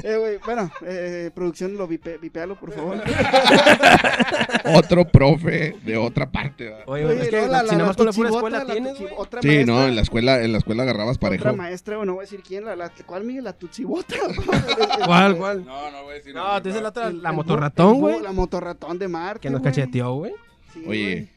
[0.04, 3.02] Eh, güey, bueno, eh, producción, lo vipe, vipealo, por favor.
[4.76, 6.66] Otro profe de otra parte.
[6.66, 6.84] ¿verdad?
[6.88, 8.38] Oye, güey, es que no, la- la- si nada más la con la pura tutsibota,
[8.38, 9.14] escuela la tienes, güey.
[9.18, 11.42] Otra Sí, maestra, no, en la escuela, en la escuela agarrabas parejo.
[11.42, 13.44] Otra maestra, güey, no voy a decir quién, la, la, ¿cuál, Miguel?
[13.44, 14.16] La tutsibota.
[15.06, 15.66] ¿Cuál, cuál?
[15.66, 18.22] No, no voy a decir No, tú dices la otra, El- la motorratón, güey.
[18.22, 19.72] La motorratón de Marte, Que nos güey.
[19.74, 20.34] cacheteó, güey.
[20.74, 21.30] Sí, Oye, güey.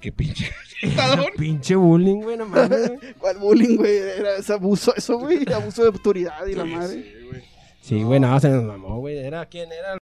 [0.00, 0.50] qué pinche.
[1.38, 2.90] Pinche bullying, güey, no mames.
[3.18, 3.96] ¿Cuál bullying, güey?
[3.98, 5.44] Era ese abuso, eso, güey.
[5.52, 6.94] Abuso de autoridad y la Sí, madre.
[6.94, 7.21] sí,
[7.82, 9.18] Sí, güey, no, se nos mamó, güey.
[9.18, 9.98] Era quién era.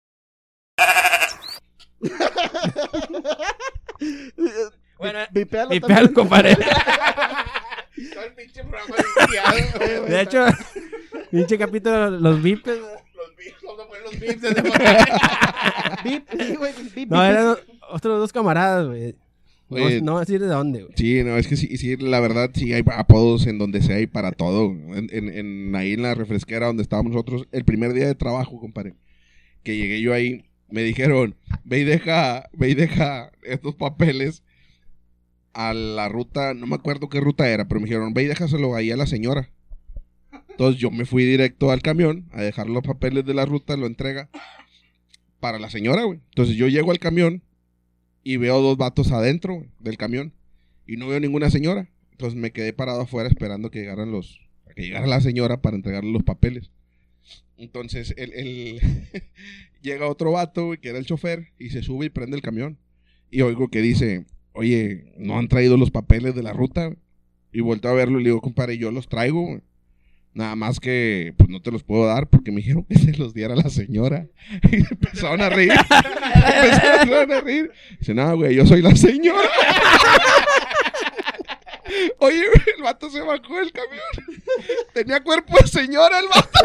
[4.97, 6.55] Bueno, Vipealo peal, compadre.
[6.55, 9.57] Todo el pinche programa limpiado.
[9.99, 10.45] Güey, De hecho,
[11.31, 12.79] pinche capítulo, los vipes.
[12.79, 14.11] Los bips, vamos a poner los
[16.47, 16.73] sí, güey,
[17.07, 17.57] No, eran
[17.89, 19.15] otros dos camaradas, güey.
[19.69, 20.01] No, Oye.
[20.01, 20.93] no decir de dónde, güey.
[20.97, 24.07] Sí, no, es que sí, sí, la verdad, sí hay apodos en donde sea y
[24.07, 24.71] para todo.
[24.71, 28.59] En, en, en- ahí en la refresquera donde estábamos nosotros, el primer día de trabajo,
[28.59, 28.95] compadre,
[29.63, 34.41] que llegué yo ahí, me dijeron, ve y deja, ve y deja estos papeles
[35.53, 38.75] a la ruta, no me acuerdo qué ruta era, pero me dijeron, ve y déjaselo
[38.75, 39.49] ahí a la señora.
[40.49, 43.85] Entonces yo me fui directo al camión a dejar los papeles de la ruta, lo
[43.87, 44.29] entrega
[45.39, 46.19] para la señora, güey.
[46.29, 47.43] Entonces yo llego al camión
[48.23, 50.33] y veo dos vatos adentro del camión
[50.87, 51.89] y no veo ninguna señora.
[52.11, 54.39] Entonces me quedé parado afuera esperando que llegaran los,
[54.75, 56.69] que llegara la señora para entregarle los papeles.
[57.57, 58.79] Entonces el-
[59.81, 62.77] llega otro vato, que era el chofer, y se sube y prende el camión.
[63.31, 66.95] Y oigo que dice, oye, no han traído los papeles de la ruta.
[67.51, 69.61] Y vuelto a verlo y le digo, compadre, yo los traigo.
[70.33, 73.33] Nada más que, pues no te los puedo dar porque me dijeron que se los
[73.33, 74.27] diera la señora.
[74.71, 75.71] Y empezaron a reír.
[75.73, 77.71] empezaron a reír.
[77.99, 79.49] Dice, no, güey, yo soy la señora.
[82.19, 82.43] Oye,
[82.77, 84.03] el vato se bajó del camión.
[84.93, 86.59] Tenía cuerpo de señora el vato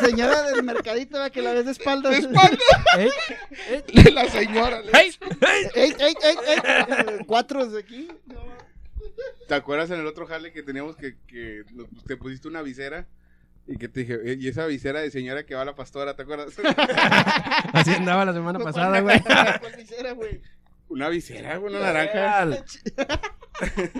[0.06, 1.30] Señora del mercadito, ¿verdad?
[1.30, 2.12] que la ves de espaldas.
[2.12, 2.58] de espalda.
[2.98, 3.10] ¿Eh?
[4.12, 4.80] La señora.
[4.80, 5.10] le- ¡Ey!
[5.74, 7.24] ¡Ey, ey, ey, ey!
[7.26, 8.08] Cuatro de aquí.
[8.26, 8.59] No.
[9.48, 13.06] ¿Te acuerdas en el otro jale que teníamos que, que nos- te pusiste una visera?
[13.66, 16.16] Y que te dije, "Eh, y esa visera de señora que va a la pastora,
[16.16, 16.54] ¿te acuerdas?
[17.72, 19.20] Así andaba la semana ¿Cuál- pasada, güey.
[19.22, 20.40] cuál visera, güey?
[20.88, 22.12] una visera, güey, una naranja.
[22.44, 22.64] Real.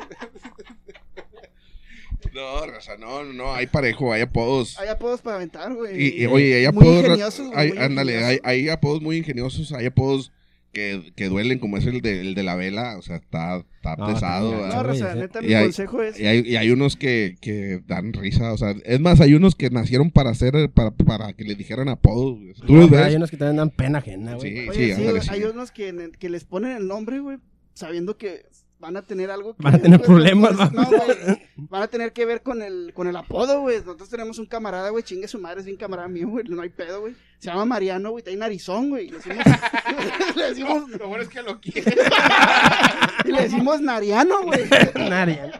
[2.35, 4.79] No, raza, no, no, no, hay parejo, hay apodos.
[4.79, 6.01] Hay apodos para aventar, güey.
[6.01, 7.03] Y, y, oye, hay Muy apodos.
[7.03, 10.31] ra- ingeniosos, güey, hay- muy ándale, hay, hay apodos muy ingeniosos, hay apodos
[10.73, 13.97] que, que duelen, como es el de, el de la vela, o sea, está, está
[13.97, 14.67] No, pesado.
[14.69, 16.19] No, Rosa, neta, y mi hay- consejo es...
[16.21, 19.55] Y hay, y hay unos que, que dan risa, o sea, es más, hay unos
[19.55, 22.39] que nacieron para hacer, para, para que les dijeran apodos.
[22.69, 24.53] Hay unos que también dan pena ajena, güey.
[24.63, 25.31] Sí, Oye, sí, sí, ándale, güey, sí.
[25.33, 27.39] hay unos que, que les ponen el nombre, güey,
[27.75, 28.47] sabiendo que
[28.81, 30.85] van a tener algo que Van a tener pues, problemas, pues, ¿no?
[30.87, 33.79] güey, van a tener que ver con el, con el apodo, güey.
[33.79, 36.71] Nosotros tenemos un camarada, güey, chingue su madre, es bien camarada mío, güey, no hay
[36.71, 37.15] pedo, güey.
[37.39, 39.11] Se llama Mariano, güey, está en narizón, güey.
[39.11, 39.45] Le decimos,
[40.37, 41.95] le decimos, Lo bueno es que lo quiere.
[43.25, 44.63] y le decimos Nariano, güey.
[44.95, 45.53] Nadie.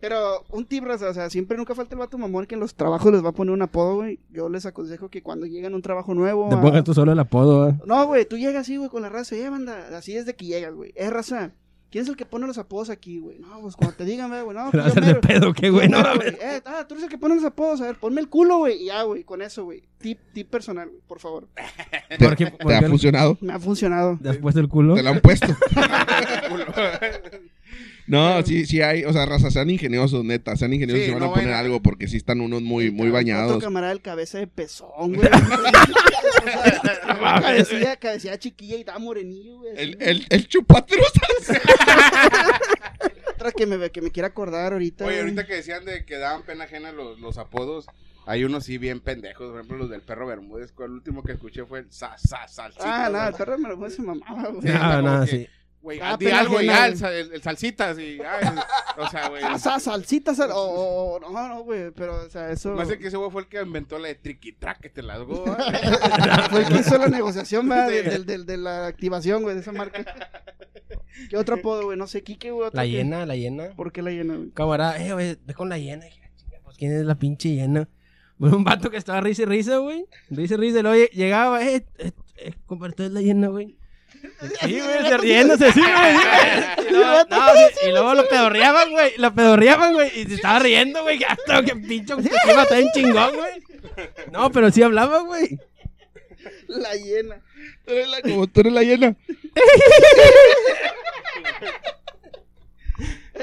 [0.00, 2.74] Pero un tip, raza, o sea, siempre nunca falta el vato mamón que en los
[2.74, 4.20] trabajos les va a poner un apodo, güey.
[4.30, 6.48] Yo les aconsejo que cuando lleguen a un trabajo nuevo...
[6.48, 7.74] Te a- pongas tú solo el apodo, güey.
[7.84, 9.34] No, güey, tú llegas así, güey, con la raza.
[9.34, 10.92] Eh, banda, así es de que llegas, güey.
[10.94, 11.50] Eh, raza,
[11.90, 13.38] ¿quién es el que pone los apodos aquí, güey?
[13.38, 15.20] No, pues cuando te digan, güey, no, Te pues vas a yo hacer de mero.
[15.20, 16.28] pedo, qué güey, no, güey.
[16.40, 17.80] Eh, ah, tú eres el que pone los apodos.
[17.80, 18.82] A ver, ponme el culo, güey.
[18.82, 19.82] Y ya, güey, con eso, güey.
[19.98, 21.48] Tip, tip personal, güey, por favor.
[22.08, 23.36] ¿Te, ¿Por qué- te por ha funcionado?
[23.40, 24.18] Me ha funcionado.
[24.22, 24.94] ¿Te has puesto el culo?
[24.94, 25.46] Te lo han puesto.
[28.08, 31.20] No, sí, sí hay, o sea, raza, sean ingeniosos, neta, sean ingeniosos Sí, si van
[31.20, 33.62] no a poner a- algo, porque sí están unos muy, muy Otro bañados.
[33.62, 35.28] camarada del cabeza de pezón, güey.
[36.38, 39.72] O sea, cabecilla, cabecilla chiquilla y estaba morenillo, güey.
[39.76, 41.12] El, el, el chupatruzas.
[43.34, 45.04] Otra que me, que me quiera acordar ahorita.
[45.04, 47.86] Oye, ahorita que decían de que daban pena ajena los, los apodos,
[48.26, 51.64] hay unos sí bien pendejos, por ejemplo los del perro Bermúdez, el último que escuché
[51.64, 53.06] fue el sa, sa, salsita.
[53.06, 53.28] Ah, no, güey.
[53.28, 54.62] el perro pone se mamaba, güey.
[54.62, 55.46] Sí, No, no, sí.
[55.80, 58.48] Güey, Ah, di algo y al, el, el salsitas y, ay,
[58.98, 59.42] o sea, güey.
[59.80, 62.84] Salsita, sal- o, o- o- no, no, güey, pero, o sea, eso...
[62.84, 65.44] Sé que ese güey fue el que inventó la de triquitrac que te las go.
[66.50, 67.88] Fue el que hizo la negociación, ¿verdad?
[67.88, 70.04] De, del- del- de la activación, güey, de esa marca.
[71.30, 71.96] ¿Qué otro apodo, güey?
[71.98, 72.70] No sé, Kike, güey.
[72.72, 73.68] La hiena, la hiena.
[73.76, 74.50] ¿Por qué la llena, güey?
[74.50, 76.04] Camarada, eh, güey, ve con la hiena.
[76.06, 77.88] Dije, "Ah, chinga, Pues, ¿quién es la pinche hiena?
[78.38, 80.06] Pues un vato que estaba risa y risa, güey.
[80.30, 80.82] Risa y risa.
[80.82, 83.76] Luego lle- llegaba, eh, eh, eh, la hiena, güey.
[84.60, 86.16] Sí, güey, se riéndose, sí, güey.
[86.16, 86.86] sí.
[86.88, 89.12] Y luego, no, sí, y luego lo pedorreaban, güey.
[89.16, 90.10] Lo pedorreaban, güey.
[90.20, 91.18] Y se estaba riendo, güey.
[91.18, 93.52] que Hasta que pinche autoestima está en chingón, güey.
[94.32, 95.58] No, pero sí hablaba, güey.
[96.68, 97.40] La llena.
[97.84, 99.16] Tú eres la- Como tú eres la llena.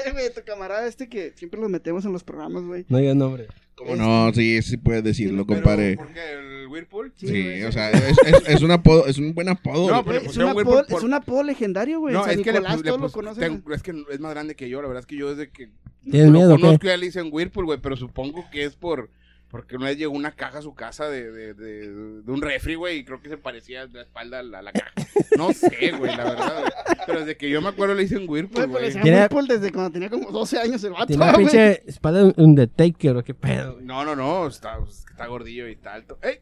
[0.04, 2.84] Eh, güey, tu camarada este que siempre los metemos en los programas, güey.
[2.88, 3.46] No digas nombre.
[3.74, 4.32] ¿Cómo no?
[4.32, 5.96] Sí, sí puedes decirlo, Pero, compadre.
[5.96, 6.32] ¿Por qué?
[6.32, 7.12] ¿El Whirlpool?
[7.16, 7.72] Sí, Sí, o sí.
[7.72, 9.90] sea, es, es, es un apodo, es un buen apodo.
[9.90, 12.14] No, pero Güey, es, un apodo, por- es un apodo legendario, güey.
[12.14, 13.42] No, San es que le, le todos lo pus- conocen.
[13.62, 15.68] tengo- es que es más grande que yo, la verdad es que yo desde que
[16.04, 16.62] ¿Tienes lo miedo o qué?
[16.62, 19.10] conozco ya le dicen Whirlpool, güey, pero supongo que es por
[19.50, 21.88] porque una vez llegó una caja a su casa de, de, de,
[22.22, 24.62] de un refri, güey, y creo que se parecía de la espalda a la, a
[24.62, 24.92] la caja.
[25.38, 26.72] No sé, güey, la verdad, güey.
[27.06, 29.02] Pero desde que yo me acuerdo le dicen Güey, Whirlpool, pues le güey.
[29.02, 31.44] Tiene- Whirlpool desde cuando tenía como 12 años el vato, Tiene una güey.
[31.46, 33.84] pinche espada de Undertaker, ¿o qué pedo, güey?
[33.84, 36.18] No, no, no, está, está gordillo y está alto.
[36.22, 36.40] ¡Ey!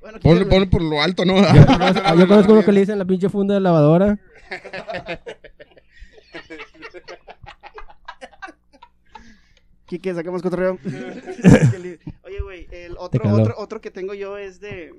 [0.00, 0.50] Bueno, Ponle, quítale.
[0.50, 1.36] ponle por lo alto, ¿no?
[1.54, 4.18] Yo conozco, yo conozco uno que le dicen la pinche funda de lavadora.
[9.90, 10.78] Quique, sacamos cotorreo.
[12.22, 14.94] Oye, güey, el otro, otro, otro que tengo yo es de.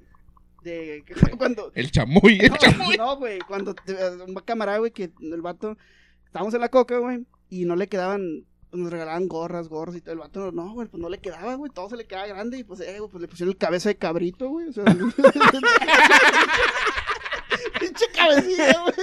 [0.64, 1.06] de
[1.38, 1.72] cuando.
[1.76, 2.98] El chamuy, el chamuy.
[2.98, 3.96] No, güey, cuando te-
[4.28, 5.78] un camarada, güey, que el vato.
[6.26, 8.44] Estábamos en la coca, güey, y no le quedaban.
[8.74, 10.12] Nos regalaban gorras, gorros y todo.
[10.12, 11.72] El vato, no, güey, pues no le quedaba, güey.
[11.74, 13.96] Todo se le quedaba grande y pues, eh, güey, pues le pusieron el cabeza de
[13.96, 14.68] cabrito, güey.
[14.68, 14.84] O sea.
[17.80, 18.94] Pinche cabecilla, güey.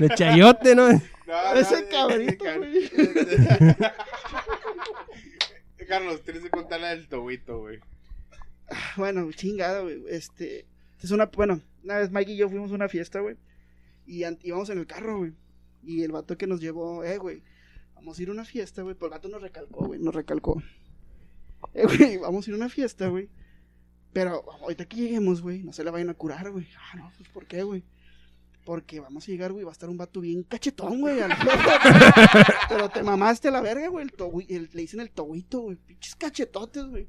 [0.00, 0.88] De chayote, ¿no?
[1.26, 2.90] No, Ese no, cabrito, güey.
[5.88, 7.80] Carlos, tienes que contar la del tobito, güey.
[8.96, 10.02] Bueno, chingada, güey.
[10.08, 10.66] Este.
[11.02, 11.26] Es una.
[11.26, 13.36] Bueno, una vez Mike y yo fuimos a una fiesta, güey.
[14.06, 15.34] Y íbamos en el carro, güey.
[15.82, 17.42] Y el vato que nos llevó, eh, güey,
[17.94, 18.94] vamos a ir a una fiesta, güey.
[18.94, 20.62] Pues el vato nos recalcó, güey, nos recalcó.
[21.74, 23.28] Eh, güey, vamos a ir a una fiesta, güey.
[24.12, 26.68] Pero ahorita que lleguemos, güey, no se la vayan a curar, güey.
[26.78, 27.82] Ah, no, pues ¿por qué, güey?
[28.64, 31.20] Porque vamos a llegar, güey, va a estar un vato bien cachetón, güey.
[31.20, 32.46] a la verga.
[32.68, 34.06] Pero te mamaste a la verga, güey.
[34.06, 35.76] El el- le dicen el toguito, güey.
[35.76, 37.08] Pinches cachetotes, güey.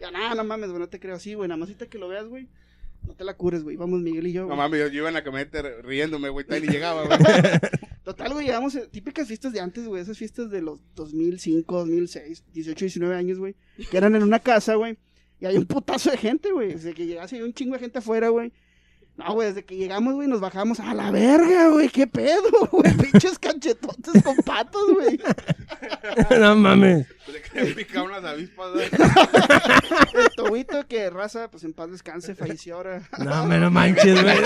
[0.00, 1.48] Ya nada, no mames, güey, no te creo así, güey.
[1.48, 2.48] Nada más ahorita que lo veas, güey.
[3.06, 3.76] No te la cures, güey.
[3.76, 4.42] Vamos Miguel y yo.
[4.42, 4.58] No güey.
[4.58, 7.18] mames, yo, yo iba en la camioneta riéndome, güey, tal y llegaba, güey.
[8.02, 10.00] Total, güey, llegamos a típicas fiestas de antes, güey.
[10.02, 13.54] Esas fiestas de los 2005, 2006, 18, 19 años, güey.
[13.90, 14.96] Que eran en una casa, güey.
[15.40, 16.72] Y hay un putazo de gente, güey.
[16.72, 18.52] Desde que llegase un chingo de gente afuera, güey.
[19.16, 21.88] No, güey, desde que llegamos, güey, nos bajamos a la verga, güey.
[21.88, 22.94] ¿Qué pedo, güey?
[22.96, 25.18] Pinches cachetotes con patos, güey.
[26.38, 27.06] no mames.
[27.24, 28.88] Se que picaban las avispas, güey.
[30.14, 33.02] El tobito que raza, pues en paz descanse, falleció ahora.
[33.18, 34.36] No, me no manches, güey.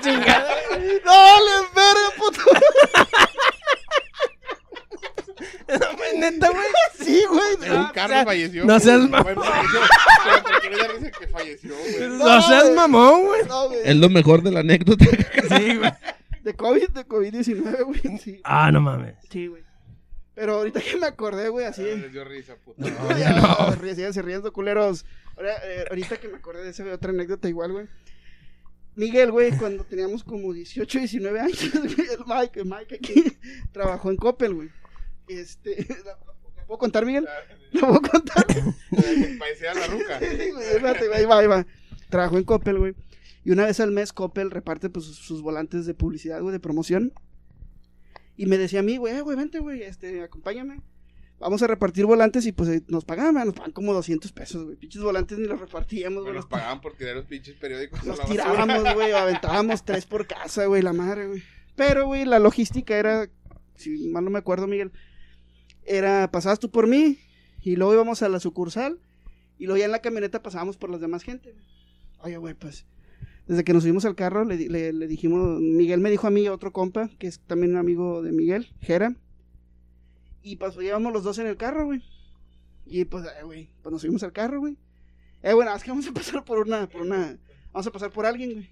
[0.00, 0.54] Chingada.
[1.04, 2.40] ¡Dale, verga, puto!
[6.18, 6.64] Neta, güey.
[6.98, 7.70] Sí, güey.
[7.70, 8.64] En un carro o sea, falleció.
[8.64, 9.80] no seas Güey, falleció.
[10.24, 12.08] Pero ¿por qué me da risa que falleció, güey?
[12.18, 13.42] No seas mamón, güey.
[13.46, 13.72] No.
[13.72, 15.04] Es lo mejor de la anécdota.
[15.04, 15.92] Sí, güey.
[16.42, 18.18] De COVID, de COVID-19, güey.
[18.18, 19.14] Sí, Ah, no mames.
[19.30, 19.62] sí, güey.
[20.34, 21.82] Pero ahorita que me acordé, güey, así.
[21.82, 22.82] Ah, Les dio risa, puto.
[22.88, 23.94] No, ya no.
[23.94, 25.04] Síganse riendo, culeros.
[25.36, 27.86] Ahora, eh, ahorita que me acordé de esa otra anécdota igual, güey.
[28.96, 33.24] Miguel, güey, cuando teníamos como 18, 19 años, güey, el Mike, el Mike aquí,
[33.72, 34.70] trabajó en Coppel, güey.
[35.28, 36.18] Este, ¿la
[36.56, 37.26] la puedo contar, Miguel?
[37.72, 38.46] ¿La puedo contar?
[39.38, 40.18] Parecía la ruca.
[40.18, 41.66] Ahí va, ahí va.
[42.08, 42.94] Trabajó en Coppel, güey.
[43.44, 47.12] Y una vez al mes Coppel reparte pues sus, volantes de publicidad, güey, de promoción.
[48.36, 50.80] Y me decía a mí, güey, eh, güey, vente, güey, este, acompáñame.
[51.38, 54.76] Vamos a repartir volantes y pues eh, nos pagaban, nos pagan como 200 pesos, güey.
[54.76, 56.34] Pinches volantes ni los repartíamos, güey.
[56.34, 60.26] Nos pagaban por tirar los pinches periódicos a los la tirábamos, güey, aventábamos tres por
[60.26, 61.42] casa, güey, la madre, güey.
[61.76, 63.28] Pero, güey, la logística era,
[63.74, 64.92] si mal no me acuerdo, Miguel,
[65.86, 67.18] era, pasabas tú por mí
[67.62, 68.98] y luego íbamos a la sucursal
[69.58, 71.54] y luego ya en la camioneta pasábamos por las demás gente.
[72.20, 72.86] Oye, güey, pues,
[73.46, 74.56] desde que nos subimos al carro le,
[74.92, 78.32] le- dijimos, Miguel me dijo a mí, otro compa, que es también un amigo de
[78.32, 79.14] Miguel, Jera,
[80.42, 82.02] y pues llevamos los dos en el carro, güey.
[82.86, 84.76] Y pues, güey, pues nos subimos al carro, güey.
[85.42, 87.38] Eh, bueno, es que vamos a pasar por una, por una,
[87.72, 88.70] vamos a pasar por alguien, güey.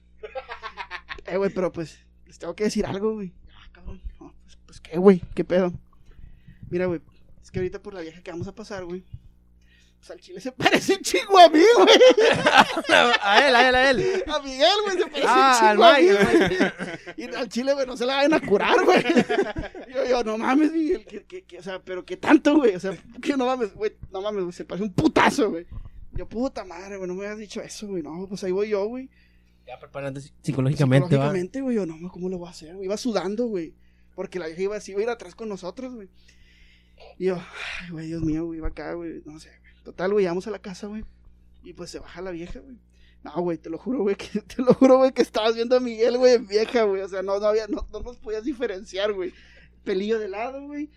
[1.27, 3.33] Eh, güey, pero pues, les tengo que decir algo, güey.
[3.57, 5.23] Ah, cabrón, pues, pues, ¿qué, güey?
[5.35, 5.73] ¿Qué pedo?
[6.73, 7.01] Mira, güey,
[7.43, 9.05] es que ahorita por la vieja que vamos a pasar, güey.
[9.99, 11.99] Pues al chile se parece un chingo a mí, güey.
[13.23, 14.25] A él, a él, a él.
[14.27, 16.07] A Miguel, güey, se parece Ah, un chingo al a mí,
[16.57, 16.71] güey.
[17.19, 19.03] Y al chile, güey, no se la vayan a curar, güey.
[19.95, 22.75] Yo, yo, no mames, Miguel, que, que, que, o sea, pero que tanto, güey.
[22.75, 25.67] O sea, que no mames, güey, no mames, güey, se parece un putazo, güey.
[26.13, 28.03] Yo, puta madre, güey, no me habías dicho eso, güey.
[28.03, 29.09] No, pues ahí voy yo, güey.
[29.67, 31.09] Ya preparando psicológicamente.
[31.11, 32.75] Psicológicamente, güey, yo, no, ¿cómo lo voy a hacer?
[32.75, 32.87] güey?
[32.87, 33.75] Iba sudando, güey.
[34.15, 36.09] Porque la vieja iba así, iba a ir atrás con nosotros, güey.
[37.19, 39.73] Y yo, ay, güey, Dios mío, güey, iba acá, güey, no sé, güey.
[39.85, 41.05] Total, güey, llegamos a la casa, güey.
[41.63, 42.77] Y pues se baja la vieja, güey.
[43.23, 45.81] No, güey, te lo juro, güey, que te lo juro, güey, que estabas viendo a
[45.81, 47.03] Miguel, güey, vieja, güey.
[47.03, 49.33] O sea, no, no había, no, no nos podías diferenciar, güey.
[49.85, 50.91] Pelillo de lado, güey.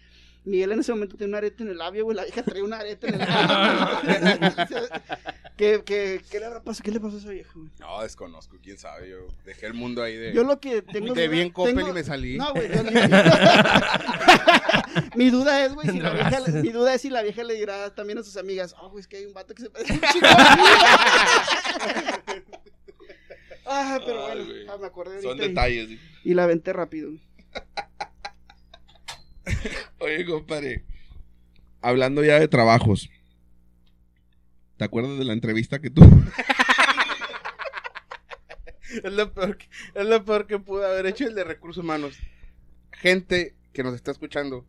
[0.43, 2.15] Miguel en ese momento tenía un arete en el labio, güey.
[2.15, 4.87] La vieja traía un arete en el labio.
[5.57, 6.83] ¿Qué, qué, ¿Qué le habrá pasado?
[6.83, 7.69] ¿Qué le pasó a esa vieja, güey?
[7.79, 9.09] No, desconozco, quién sabe.
[9.09, 10.33] Yo dejé el mundo ahí de.
[10.33, 11.13] Yo lo que tengo.
[11.13, 12.37] de duda- bien Coppel tengo- y me salí.
[12.37, 12.67] No, güey.
[12.75, 12.91] yo ni-
[15.15, 17.53] mi duda es, güey, si la vieja, le- mi duda es si la vieja le
[17.53, 19.93] dirá también a sus amigas, oh, güey, es que hay un vato que se parece
[19.93, 20.61] un chico a mí".
[23.67, 25.99] Ah, pero Ay, bueno, ah, me acordé Son ahorita y- detalles.
[26.23, 27.09] y, la venté rápido.
[29.99, 30.83] Oye, compadre.
[31.81, 33.09] Hablando ya de trabajos.
[34.77, 36.01] ¿Te acuerdas de la entrevista que tú?
[39.03, 42.17] Es lo, peor que, es lo peor que pude haber hecho el de recursos humanos.
[42.93, 44.65] Gente que nos está escuchando,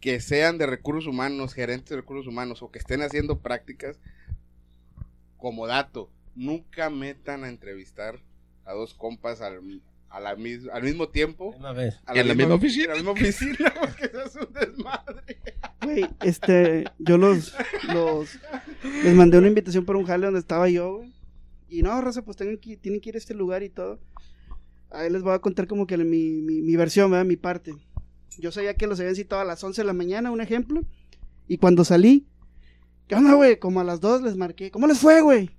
[0.00, 4.00] que sean de recursos humanos, gerentes de recursos humanos o que estén haciendo prácticas,
[5.36, 8.20] como dato, nunca metan a entrevistar
[8.64, 9.60] a dos compas al,
[10.14, 11.54] a la mis- al mismo tiempo.
[11.58, 12.00] Una vez.
[12.06, 12.84] A ¿En la misma oficina?
[12.84, 15.38] En la misma oficina, porque eso es un desmadre.
[15.82, 17.54] Güey, este, yo los,
[17.92, 18.38] los,
[19.02, 21.12] les mandé una invitación para un jale donde estaba yo, güey.
[21.68, 23.98] Y no, raza, pues tengan que, tienen que ir a este lugar y todo.
[24.90, 26.04] Ahí les voy a contar como que mi,
[26.42, 27.24] mi, mi versión, ¿verdad?
[27.26, 27.74] Mi parte.
[28.38, 30.82] Yo sabía que los habían citado a las 11 de la mañana, un ejemplo.
[31.48, 32.26] Y cuando salí,
[33.08, 33.58] ¿qué onda, güey?
[33.58, 34.70] Como a las 2 les marqué.
[34.70, 35.50] ¿Cómo les fue, güey?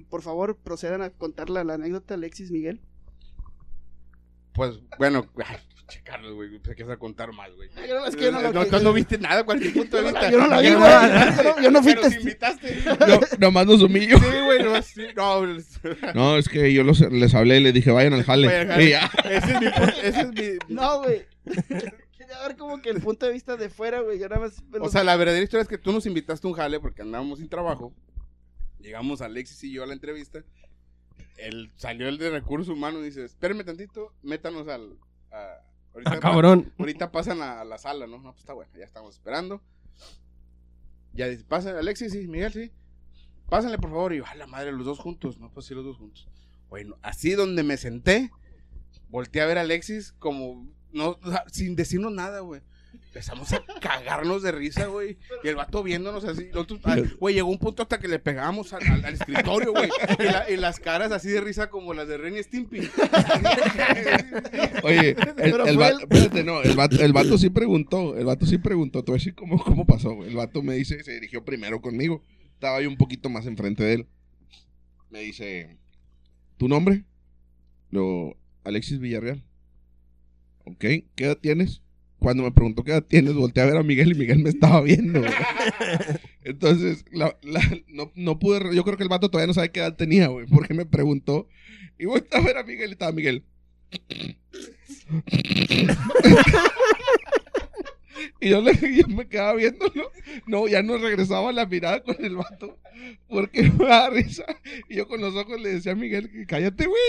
[0.00, 2.80] Y por favor, procedan a contar la, la anécdota, Alexis Miguel.
[4.54, 7.68] Pues bueno, ay, Che, Carlos, güey, te quieres a contar mal, güey.
[7.86, 9.80] Yo no, es que yo no lo no, tú no viste nada, ¿cuál es tu
[9.80, 10.30] punto de vista?
[10.30, 10.80] Yo no la vi, güey.
[10.80, 12.30] Yo no- Yo no fui Pero si testigo.
[12.30, 13.06] invitaste.
[13.06, 14.16] No, nomás nos humillo.
[14.18, 15.80] Sí, güey, no, sí, no, es-
[16.14, 18.46] No, es que yo los- les hablé y les dije, vayan al jale.
[18.46, 18.84] Vayan al jale.
[18.84, 19.10] Y ya.
[19.28, 20.74] ese es mi punto, ese es mi...
[20.74, 21.26] No, güey.
[22.16, 24.18] Quería ver como que el punto de vista de fuera, güey.
[24.18, 24.62] Yo nada más.
[24.80, 27.40] O sea, la verdadera historia es que tú nos invitaste a un jale porque andábamos
[27.40, 27.92] sin trabajo.
[28.80, 30.42] Llegamos Alexis y yo a la entrevista.
[31.36, 34.96] Él salió el de recursos humanos y dice, espérenme tantito, métanos al...
[35.32, 35.58] a-
[35.92, 36.72] ahorita, Ah, cabrón.
[36.78, 38.18] ahorita pasan a, a la sala, ¿no?
[38.18, 39.60] No, pues está bueno, ya estamos esperando.
[41.12, 42.72] Ya dice, pasa Alexis, sí, Miguel, sí.
[43.48, 44.12] Pásenle, por favor.
[44.12, 45.38] Y yo, a la madre, los dos juntos.
[45.38, 46.28] No, pues sí, los dos juntos.
[46.68, 48.30] Bueno, así donde me senté,
[49.08, 51.18] volteé a ver a Alexis como, no,
[51.52, 52.62] sin decirnos nada, güey.
[53.14, 55.16] Empezamos a cagarnos de risa, güey.
[55.44, 56.46] Y el vato viéndonos así.
[56.52, 56.80] nosotros,
[57.20, 59.88] Güey, llegó un punto hasta que le pegamos al, al- al escritorio, güey.
[60.18, 62.80] Y, la- y las caras así de risa como las de Ren y Stimpy.
[64.82, 68.58] Oye, el, el va- espérate, no, el vato, el vato sí preguntó, el vato sí
[68.58, 70.30] preguntó, te voy a decir cómo, cómo pasó, güey.
[70.30, 72.20] El vato me dice, se dirigió primero conmigo,
[72.54, 74.06] estaba yo un poquito más enfrente de él.
[75.10, 75.78] Me dice,
[76.56, 77.04] ¿tu nombre?
[77.90, 79.44] Lo, Alexis Villarreal.
[80.64, 81.82] Ok, ¿qué edad tienes?
[82.24, 84.80] Cuando me preguntó qué edad tienes, volteé a ver a Miguel y Miguel me estaba
[84.80, 85.20] viendo.
[85.20, 85.30] güey.
[86.42, 89.80] Entonces, la- la- no, no pude, yo creo que el vato todavía no sabe qué
[89.80, 91.46] edad tenía, güey, porque me preguntó.
[91.98, 93.44] Y volteé a ver a Miguel y estaba Miguel.
[98.40, 100.10] Y yo, le, yo me quedaba viéndolo.
[100.46, 102.78] No, ya no regresaba la mirada con el vato.
[103.28, 104.44] Porque me daba risa.
[104.88, 107.00] Y yo con los ojos le decía a Miguel cállate, güey.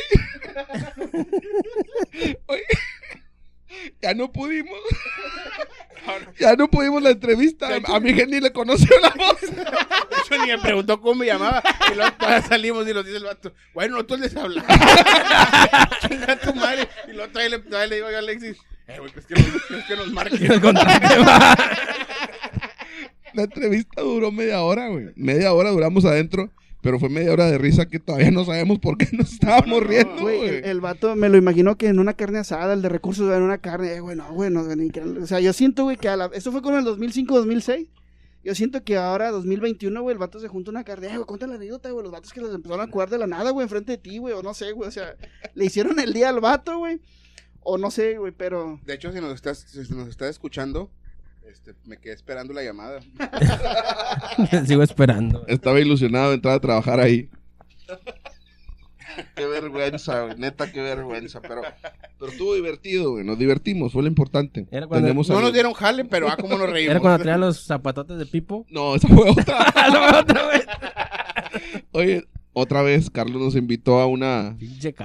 [2.48, 2.64] Oye,
[4.02, 4.80] ya no pudimos.
[6.40, 7.68] Ya no pudimos la entrevista.
[7.88, 9.42] A Miguel ni le conoció la voz.
[9.44, 11.64] Hecho, ni me preguntó cómo me llamaba.
[11.92, 12.16] Y luego
[12.48, 14.70] salimos y nos dice el vato, bueno, nosotros les hablamos.
[16.02, 16.88] Chinga tu madre.
[17.08, 18.58] Y luego todavía le, le digo yo a Alexis,
[18.88, 20.48] eh, güey, ¿crees que nos, crees que nos marque?
[23.34, 25.08] La entrevista duró media hora, güey.
[25.16, 26.52] Media hora duramos adentro.
[26.86, 29.88] Pero fue media hora de risa que todavía no sabemos por qué nos estábamos No,
[29.88, 32.90] riendo, Güey, el, el vato me lo imaginó que en una carne asada, el de
[32.90, 35.86] recursos, en una carne, eh, güey, no, güey, no, ni que- o sea, yo siento,
[35.86, 37.88] güey, que a la, esto fue como el 2005, 2006,
[38.44, 41.54] yo siento que ahora, 2021, güey, el vato se junta una carne, eh, güey, cuéntale
[41.54, 43.94] la anécdota, güey, los vatos que les empezaron a cuidar de la nada, güey, enfrente
[43.94, 45.16] de ti, güey, o no sé, güey, o sea,
[45.56, 47.02] le hicieron el día al vato, güey,
[47.62, 50.92] o no sé, güey, pero, De hecho, si nos estás, si nos estás escuchando,
[51.50, 53.02] este, me quedé esperando la llamada.
[54.66, 55.46] Sigo esperando.
[55.48, 57.30] Estaba ilusionado de entrar a trabajar ahí.
[59.36, 60.38] Qué vergüenza, güey.
[60.38, 61.42] Neta, qué vergüenza.
[61.42, 61.62] Pero,
[62.20, 63.24] pero estuvo divertido, güey.
[63.24, 64.68] Nos divertimos, fue lo importante.
[64.72, 66.92] Era cuando- Tenemos No nos dieron jale, pero ah, cómo nos reímos.
[66.92, 68.66] Era cuando traía los zapatotes de Pipo.
[68.70, 69.44] No, esa fue otra.
[69.88, 70.66] Eso fue otra vez.
[71.92, 74.58] Oye, otra vez Carlos nos invitó a una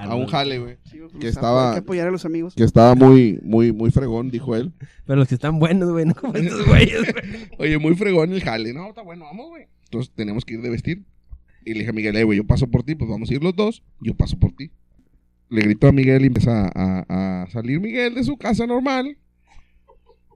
[0.02, 0.76] a un jale, güey.
[0.84, 2.54] Que pues, estaba- hay que apoyar a los amigos.
[2.54, 4.72] Que estaba muy, muy, muy fregón, dijo él.
[5.04, 7.24] Pero los que están buenos, güey, no como estos güeyes, güey.
[7.58, 8.72] Oye, muy fregón el jale.
[8.72, 9.66] No, está bueno, vamos, güey.
[9.84, 11.02] Entonces tenemos que ir de vestir.
[11.64, 13.42] Y le dije a Miguel, eh, güey, yo paso por ti, pues vamos a ir
[13.42, 13.82] los dos.
[14.00, 14.70] Yo paso por ti.
[15.50, 19.18] Le gritó a Miguel y empieza a, a- a salir Miguel de su casa normal.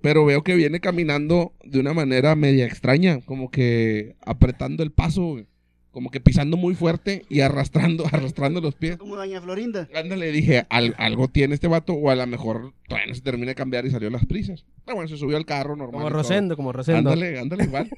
[0.02, 5.24] Pero veo que viene caminando de una manera media extraña, como que apretando el paso,
[5.28, 5.46] güey.
[5.94, 8.96] Como que pisando muy fuerte y arrastrando, arrastrando los pies.
[8.98, 9.88] Como Doña Florinda.
[9.94, 13.46] Ándale, dije, "Al- algo tiene este vato, o a lo mejor todavía no se termina
[13.50, 14.66] de cambiar y salió a las prisas.
[14.84, 15.92] Pero bueno, se subió al carro normal.
[16.02, 16.18] Como todo.
[16.18, 16.98] Rosendo, como Rosendo.
[17.10, 17.88] Ándale, ándale, igual.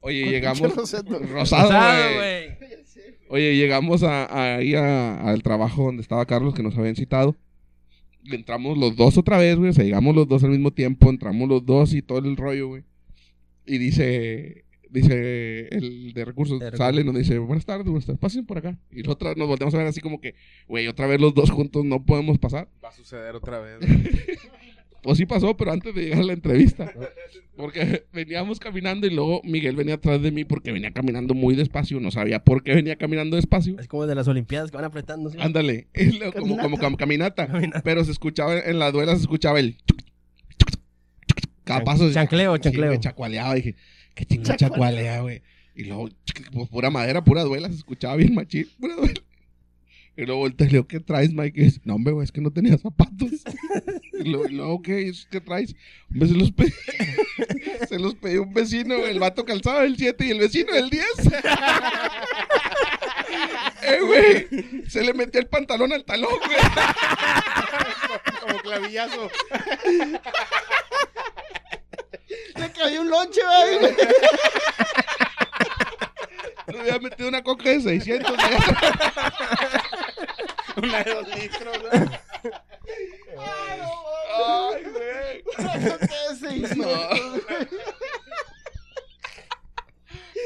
[0.00, 0.74] Oye, llegamos.
[0.74, 1.18] Rosendo.
[1.18, 2.44] Rosado, Rosado, güey.
[3.28, 7.36] Oye, llegamos a, a- ahí a- al trabajo donde estaba Carlos, que nos habían citado.
[8.24, 9.68] Entramos los dos otra vez, güey.
[9.68, 12.68] O sea, llegamos los dos al mismo tiempo, entramos los dos y todo el rollo,
[12.68, 12.84] güey.
[13.66, 14.63] Y dice,
[14.94, 18.58] dice el de recursos, De sale y nos dice, buenas tardes, buenas tardes, pasen por
[18.58, 18.78] acá.
[18.90, 20.34] Y nosotros nos volteamos a ver así como que,
[20.66, 22.68] güey, otra vez los dos juntos no podemos pasar.
[22.82, 23.78] Va a suceder otra vez.
[25.04, 26.90] Pues sí pasó, pero antes de llegar a la entrevista.
[27.56, 32.00] Porque veníamos caminando y luego Miguel venía atrás de mí porque venía caminando muy despacio.
[32.00, 33.78] No sabía por qué venía caminando despacio.
[33.78, 35.28] Es como de las Olimpiadas que van apretando.
[35.28, 35.36] ¿sí?
[35.38, 37.46] Ándale, luego como, caminata.
[37.46, 37.82] Caminata.
[37.84, 39.76] Pero se escuchaba en la duela, se escuchaba el.
[41.64, 42.10] Cada paso.
[42.10, 42.86] chancleo, sí, chancleo.
[42.86, 43.54] güey, chacualeaba.
[43.54, 43.76] Dije,
[44.14, 45.42] qué chinga chacualea, güey.
[45.74, 46.08] Y luego,
[46.52, 49.20] pues, pura madera, pura duela, se escuchaba bien machín, pura duela.
[50.16, 51.60] Y luego volteé y le digo, ¿qué traes, Mike?
[51.60, 53.30] Y dice, no, hombre, güey, es que no tenía zapatos.
[54.12, 55.12] y luego, y luego, ¿qué?
[55.28, 55.74] ¿Qué traes?
[56.10, 56.72] Hombre, se los pedí.
[57.88, 60.88] se los pedí a un vecino, el vato calzaba el 7 y el vecino el
[60.88, 61.04] 10.
[63.82, 64.46] eh, güey,
[64.88, 66.58] se le metió el pantalón al talón, güey.
[68.40, 69.30] Como clavillazo
[72.84, 73.40] cayó un lonche,
[73.80, 73.94] güey.
[76.74, 78.32] Le había metido una coca de 600.
[78.32, 78.36] ¿eh?
[80.82, 81.92] una de dos litros, güey.
[83.38, 85.44] Ay, no, güey.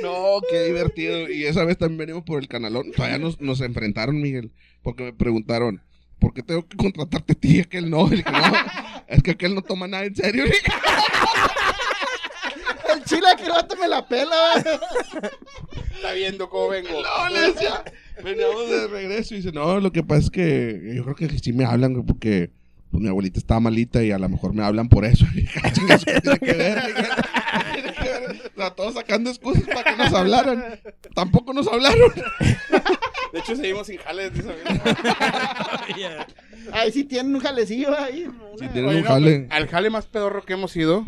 [0.02, 0.40] No.
[0.50, 1.28] Qué divertido.
[1.30, 2.92] Y esa vez también venimos por el canalón.
[2.92, 5.82] Todavía nos, nos enfrentaron, Miguel, porque me preguntaron,
[6.18, 8.08] ¿por qué tengo que contratarte a ti y aquel no?
[8.08, 8.12] No,
[9.08, 10.44] es que aquel no toma nada en serio.
[13.10, 14.54] El chile que no te me la pela.
[14.56, 16.90] Está viendo cómo vengo.
[16.90, 17.82] No, le decía,
[18.22, 21.52] veníamos de regreso y dice, no, lo que pasa es que yo creo que sí
[21.52, 22.50] me hablan, güey, porque
[22.90, 25.24] pues, mi abuelita estaba malita y a lo mejor me hablan por eso.
[25.34, 26.86] Y dije, "Ah, chinga, ¿eso qué tiene que ver?
[26.86, 28.52] Dije, "¿Qué tiene que ver?".
[28.54, 30.80] O sea, todos sacando excusas para que nos hablaran.
[31.14, 32.12] Tampoco nos hablaron.
[33.32, 34.32] De hecho, seguimos sin jales.
[36.72, 38.26] Ahí sí tienen un jalecillo ahí.
[38.58, 41.04] Sí, tienen Oye, un no, jale al jale más pedorro que hemos ido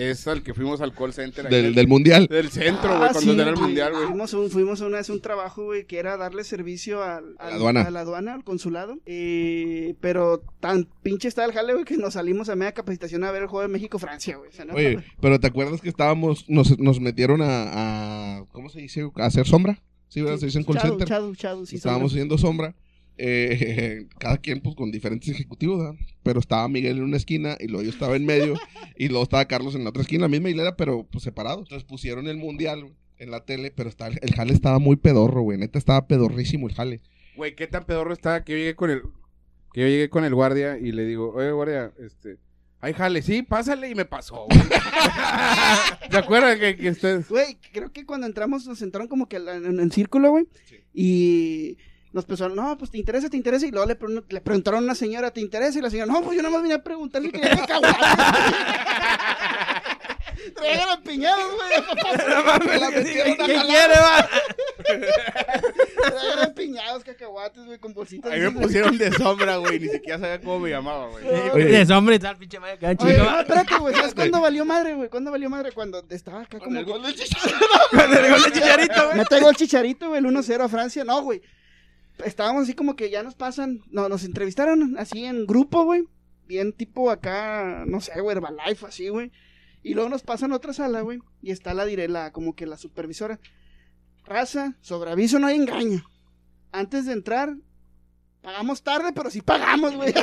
[0.00, 1.48] es al que fuimos al call center.
[1.48, 2.26] del, del, del mundial.
[2.28, 4.06] del centro, güey, Ah, cuando sí, era el mundial, güey.
[4.06, 7.54] Fuimos, un- fuimos una vez un trabajo, güey, que era darle servicio al, A la
[7.56, 7.82] aduana.
[7.82, 8.98] a la aduana, al consulado.
[9.06, 13.30] Eh, pero tan pinche estaba el jale, güey, que nos salimos a media capacitación a
[13.32, 14.50] ver el juego de México-Francia, güey.
[14.50, 18.68] O sea, no- Oye, pero ¿te acuerdas que estábamos, nos, nos metieron a, a- ¿cómo
[18.68, 19.08] se dice?
[19.16, 19.82] A hacer sombra.
[20.08, 20.38] Sí, ¿verdad?
[20.38, 21.08] Se dice en call Chado, center.
[21.08, 22.74] chado, chado, sí, estábamos haciendo sombra.
[23.18, 25.94] Eh, cada quien pues con diferentes ejecutivos, ¿verdad?
[26.22, 28.54] Pero estaba Miguel en una esquina y luego yo estaba en medio
[28.96, 31.62] y luego estaba Carlos en la otra esquina, la misma hilera, pero pues separados.
[31.62, 35.42] Entonces pusieron el mundial güey, en la tele, pero está, el jale estaba muy pedorro,
[35.42, 35.58] güey.
[35.58, 37.00] Neta estaba pedorrísimo el jale.
[37.36, 39.02] Güey, qué tan pedorro estaba que yo llegué con el
[39.72, 42.38] que yo llegué con el guardia y le digo, "Oye, guardia, este,
[42.80, 44.60] ay, jale, sí, pásale" y me pasó, güey.
[46.10, 49.78] ¿Se acuerdan que, que ustedes Güey, creo que cuando entramos nos sentaron como que en
[49.78, 50.46] el círculo, güey.
[50.94, 51.76] Y
[52.12, 53.66] nos empezaron, no, pues te interesa, te interesa.
[53.66, 55.78] Y luego le, pregun- le preguntaron a una señora, ¿te interesa?
[55.78, 57.96] Y la señora, no, pues yo nada más vine a preguntar si quería cacahuates.
[60.54, 62.80] Traigan piñados, güey.
[62.80, 63.66] La metieron a ¿Quién jalar.
[63.66, 64.28] quiere, va?
[66.10, 68.32] Traigan piñados, cacahuates, güey, con bolsitas.
[68.32, 71.24] a mí me pusieron de sombra, güey, ni siquiera sabía cómo me llamaba, güey.
[71.24, 73.94] De hombre y tal, pinche madre, no, espérate, güey.
[73.94, 75.08] ¿Sabes cuándo valió madre, güey?
[75.08, 75.72] ¿Cuándo valió madre?
[75.72, 76.78] Cuando estaba acá Con como...
[76.80, 77.58] el gol del Chicharito.
[77.90, 79.16] Cuando le gol de chicharito, güey.
[79.18, 81.04] Me pegó el chicharito, güey, el 1-0 a Francia.
[81.04, 81.42] No, güey.
[82.24, 83.80] Estábamos así como que ya nos pasan.
[83.90, 86.04] No, nos entrevistaron así en grupo, güey.
[86.46, 89.30] Bien tipo acá, no sé, güey, Herbalife, así, güey.
[89.82, 91.20] Y luego nos pasan a otra sala, güey.
[91.42, 93.38] Y está la, dire- la como que la supervisora.
[94.24, 96.04] Raza, sobre aviso no hay engaño.
[96.72, 97.54] Antes de entrar,
[98.42, 100.12] pagamos tarde, pero sí pagamos, güey.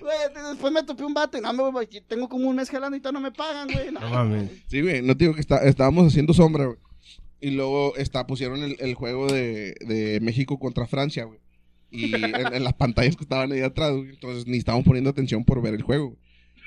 [0.00, 0.18] Güey,
[0.50, 3.00] después me topé un vato y no, me, güey, tengo como un mes jalando y
[3.00, 3.92] todavía no me pagan, güey.
[3.92, 4.50] No, No mames.
[4.66, 6.78] Sí, güey, no te digo que está- estábamos haciendo sombra, güey.
[7.42, 11.40] Y luego está, pusieron el, el juego de, de México contra Francia, güey.
[11.90, 14.10] Y en, en las pantallas que estaban ahí atrás, güey.
[14.10, 16.06] Entonces ni estábamos poniendo atención por ver el juego.
[16.10, 16.18] güey.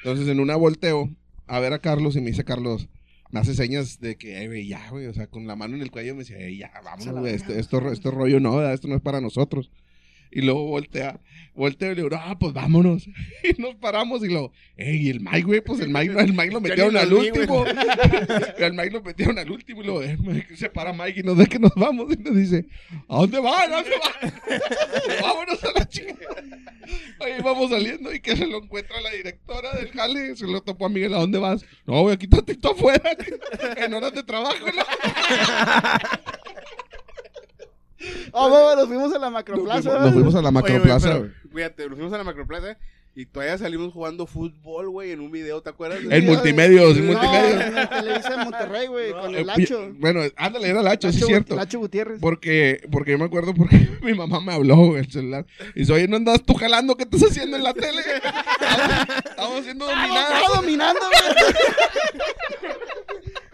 [0.03, 1.09] Entonces en una volteo
[1.47, 2.87] a ver a Carlos y me dice Carlos,
[3.31, 5.07] me hace señas de que, "Ey, güey, ya, güey.
[5.07, 7.33] O sea, con la mano en el cuello me decía, "Ey, ya, vámonos, güey.
[7.33, 8.73] Esto, esto, esto rollo no, ¿verdad?
[8.73, 9.71] esto no es para nosotros.
[10.35, 11.21] Y luego voltea,
[11.53, 13.07] voltea y le digo, no, pues vámonos.
[13.43, 16.59] Y nos paramos y luego, ey, el Mike, güey, pues el Mike, el Mike lo
[16.61, 17.65] metieron al lo último.
[18.57, 20.17] el Mike lo metieron al último y luego, eh,
[20.55, 22.13] se para Mike y nos ve que nos vamos.
[22.13, 22.65] Y nos dice,
[23.07, 23.71] ¿a dónde van?
[23.71, 24.33] ¿A dónde van?
[25.21, 26.13] Vámonos a la chica.
[27.21, 30.35] Ahí vamos saliendo y que se lo encuentra la directora del jale.
[30.35, 31.65] Se lo topó a Miguel, ¿a dónde vas?
[31.85, 33.15] No, güey, aquí tantito afuera.
[33.77, 34.65] En horas de trabajo.
[34.65, 34.83] ¿no?
[38.31, 39.75] Oh, güey, nos fuimos a la macroplaza.
[39.75, 40.05] Nos fuimos, ¿verdad?
[40.05, 41.31] nos fuimos a la macroplaza, güey.
[41.53, 42.77] Fíjate, nos fuimos a la macroplaza
[43.17, 45.99] y todavía salimos jugando fútbol, güey, en un video, ¿te acuerdas?
[46.09, 47.61] En multimedios, en no, multimedios.
[47.63, 49.89] en el Televisa de Monterrey, güey, con Eh, el Lacho.
[49.99, 51.55] Bueno, ándale, era Lacho, sí es cierto.
[51.55, 52.19] Lacho Gutiérrez.
[52.19, 55.45] Porque, porque yo me acuerdo porque mi mamá me habló güey, el celular.
[55.75, 56.97] Y dice, oye, ¿no andas tú jalando?
[56.97, 58.01] ¿Qué estás haciendo en la tele?
[59.29, 60.35] Estamos siendo dominados.
[60.35, 61.53] Estaba dominando, güey.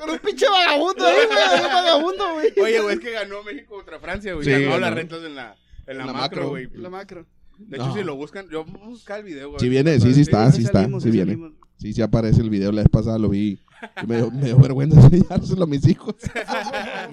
[0.01, 1.61] Con un pinche vagabundo ahí, güey.
[1.61, 2.47] Un vagabundo, güey.
[2.59, 4.45] Oye, güey, es que ganó México contra Francia, güey.
[4.45, 6.67] Sí, ganó las rentas en la, en la, En la macro, güey.
[6.73, 7.25] La macro.
[7.59, 7.93] De hecho, No.
[7.93, 9.59] si lo buscan, yo voy a buscar el video, güey.
[9.59, 11.37] Sí viene, sí, sí está, sí está, salimos, sí viene.
[11.77, 13.59] Sí, sí aparece el video, la vez pasada lo vi.
[14.01, 16.15] Y me, dio, me dio vergüenza enseñárselo a mis hijos.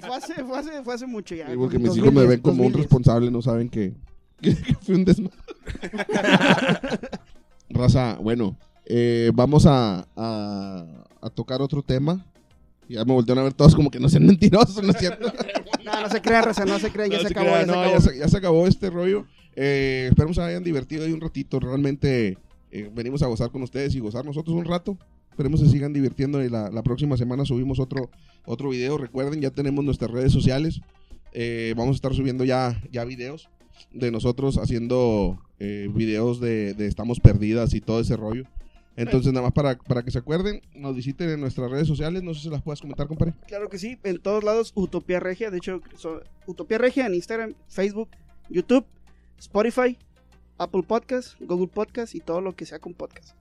[0.01, 1.47] Fue hace, fue hace, fue hace mucho ya.
[1.49, 2.85] Sí, porque mis hijos me 2010, ven como un 2010.
[2.85, 3.95] responsable, no saben que,
[4.41, 5.37] que, que fui un desmadre.
[7.71, 10.85] Raza, bueno, eh, vamos a, a,
[11.21, 12.25] a tocar otro tema.
[12.89, 15.33] Ya me voltearon a ver todos como que no sean mentirosos, ¿no es cierto?
[15.85, 17.11] No, no se crean, raza, no se crean.
[17.11, 17.95] Ya No se se acabó, crean, ya se no, acabó.
[17.95, 19.25] ya se- ya se acabó este rollo.
[19.57, 21.59] Eh, esperemos se hayan divertido ahí un ratito.
[21.61, 22.37] Realmente
[22.71, 24.99] eh, venimos a gozar con ustedes y gozar nosotros un rato.
[25.31, 28.11] Esperemos se sigan divirtiendo y la, la próxima semana subimos otro,
[28.45, 28.99] otro video.
[28.99, 30.81] Recuerden, ya tenemos nuestras redes sociales.
[31.33, 33.49] Eh, vamos a estar subiendo ya, ya videos
[33.93, 38.45] de nosotros haciendo eh, videos de, de Estamos Perdidas y todo ese rollo.
[39.01, 42.23] Entonces, nada más para, para que se acuerden, nos visiten en nuestras redes sociales.
[42.23, 43.35] No sé si las puedas comentar, compadre.
[43.47, 47.55] Claro que sí, en todos lados Utopía Regia, de hecho, so- Utopía Regia en Instagram,
[47.69, 48.09] Facebook,
[48.51, 48.85] YouTube,
[49.39, 49.97] Spotify,
[50.59, 53.37] Apple Podcast, Google Podcast y todo lo que sea con podcast.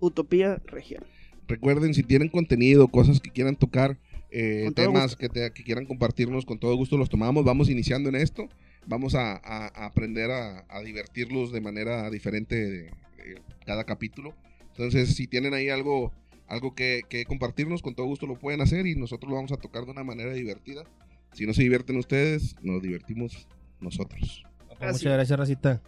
[0.00, 1.00] Utopía Regia.
[1.46, 3.96] Recuerden, si tienen contenido, cosas que quieran tocar,
[4.30, 7.44] eh, temas que, te- que quieran compartirnos, con todo gusto los tomamos.
[7.44, 8.48] Vamos iniciando en esto.
[8.86, 12.82] Vamos a, a- a aprender a, a divertirlos de manera diferente de-
[13.16, 14.34] de cada capítulo.
[14.78, 16.12] Entonces, si tienen ahí algo,
[16.46, 19.56] algo que, que compartirnos, con todo gusto lo pueden hacer y nosotros lo vamos a
[19.56, 20.84] tocar de una manera divertida.
[21.32, 23.48] Si no se divierten ustedes, nos divertimos
[23.80, 24.44] nosotros.
[24.70, 25.04] Ah, Muchas sí.
[25.06, 25.82] gracias, Racita.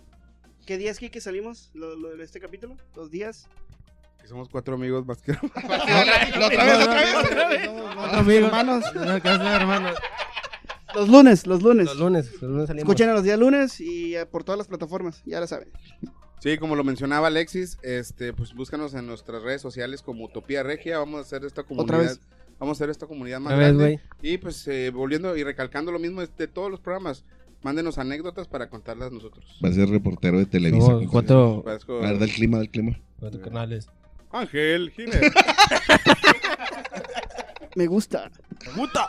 [0.67, 2.77] ¿Qué días que que salimos lo, lo de este capítulo?
[2.93, 3.49] ¿Dos días?
[4.21, 5.33] Que somos cuatro amigos más que...
[5.55, 6.65] otra vez, otra
[6.95, 7.65] vez, otra vez.
[7.67, 8.53] Somos amigos.
[8.53, 9.95] hermanos.
[10.97, 11.87] Los lunes, los lunes.
[11.87, 12.89] Los lunes, los lunes salimos.
[12.89, 15.69] Escuchen a los días lunes y eh, por todas las plataformas, ya la saben.
[16.41, 20.99] Sí, como lo mencionaba Alexis, este, pues búscanos en nuestras redes sociales como Utopía Regia.
[20.99, 21.99] Vamos a hacer esta comunidad.
[21.99, 22.21] vez.
[22.59, 24.01] Vamos a hacer esta comunidad más Otra vez, grande.
[24.21, 24.33] güey.
[24.35, 27.25] Y pues eh, volviendo y recalcando lo mismo de todos los programas.
[27.63, 29.59] Mándenos anécdotas para contarlas nosotros.
[29.63, 30.99] Va a ser reportero de Televisa.
[31.11, 32.99] Cuatro, Parezco- A ver, del clima, del clima.
[33.19, 33.87] cuatro canales.
[34.33, 34.93] Ángel.
[37.77, 38.31] Me gusta.
[38.75, 39.09] ¡Puta!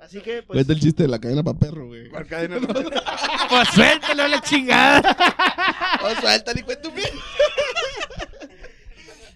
[0.00, 2.08] Así que, pues, Cuenta el chiste de la cadena para perro, güey.
[2.08, 2.58] ¿Cuál cadena?
[3.48, 5.16] Pues suéltalo a la chingada.
[6.16, 6.90] Suelta, ni cuento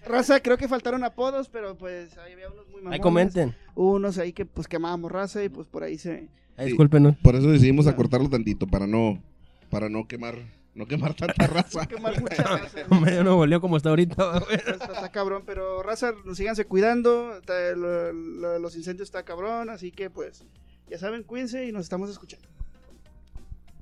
[0.05, 2.93] raza, creo que faltaron apodos, pero pues ahí había unos muy mamones.
[2.93, 3.55] Ahí comenten.
[3.75, 6.27] Unos ahí que pues quemábamos raza y pues por ahí se...
[6.57, 7.15] Ahí discúlpenos.
[7.17, 9.21] Por eso decidimos acortarlo tantito, para no,
[9.69, 10.35] para no quemar,
[10.75, 11.85] no quemar tanta raza.
[11.87, 12.79] Quemar mucha raza.
[13.01, 14.43] Medio no volvió como está ahorita.
[14.51, 19.91] Está, está cabrón, pero raza, síganse cuidando, está- lo- lo- los incendios está cabrón, así
[19.91, 20.43] que pues,
[20.89, 22.47] ya saben, cuídense y nos estamos escuchando.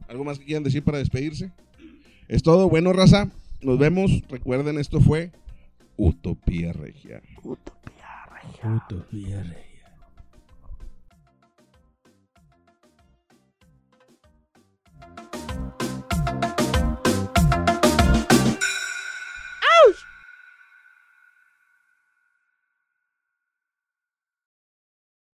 [0.07, 1.51] ¿Algo más que quieran decir para despedirse?
[2.32, 3.29] Es todo, bueno, raza.
[3.61, 4.09] Nos vemos.
[4.29, 5.34] Recuerden, esto fue
[5.97, 7.21] Utopía Regia.
[7.43, 7.73] Puto
[8.63, 9.53] regia.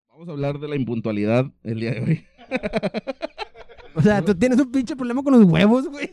[0.08, 2.24] Vamos a hablar de la impuntualidad el día de hoy.
[3.96, 6.10] O sea, tú tienes un pinche problema con los huevos, güey.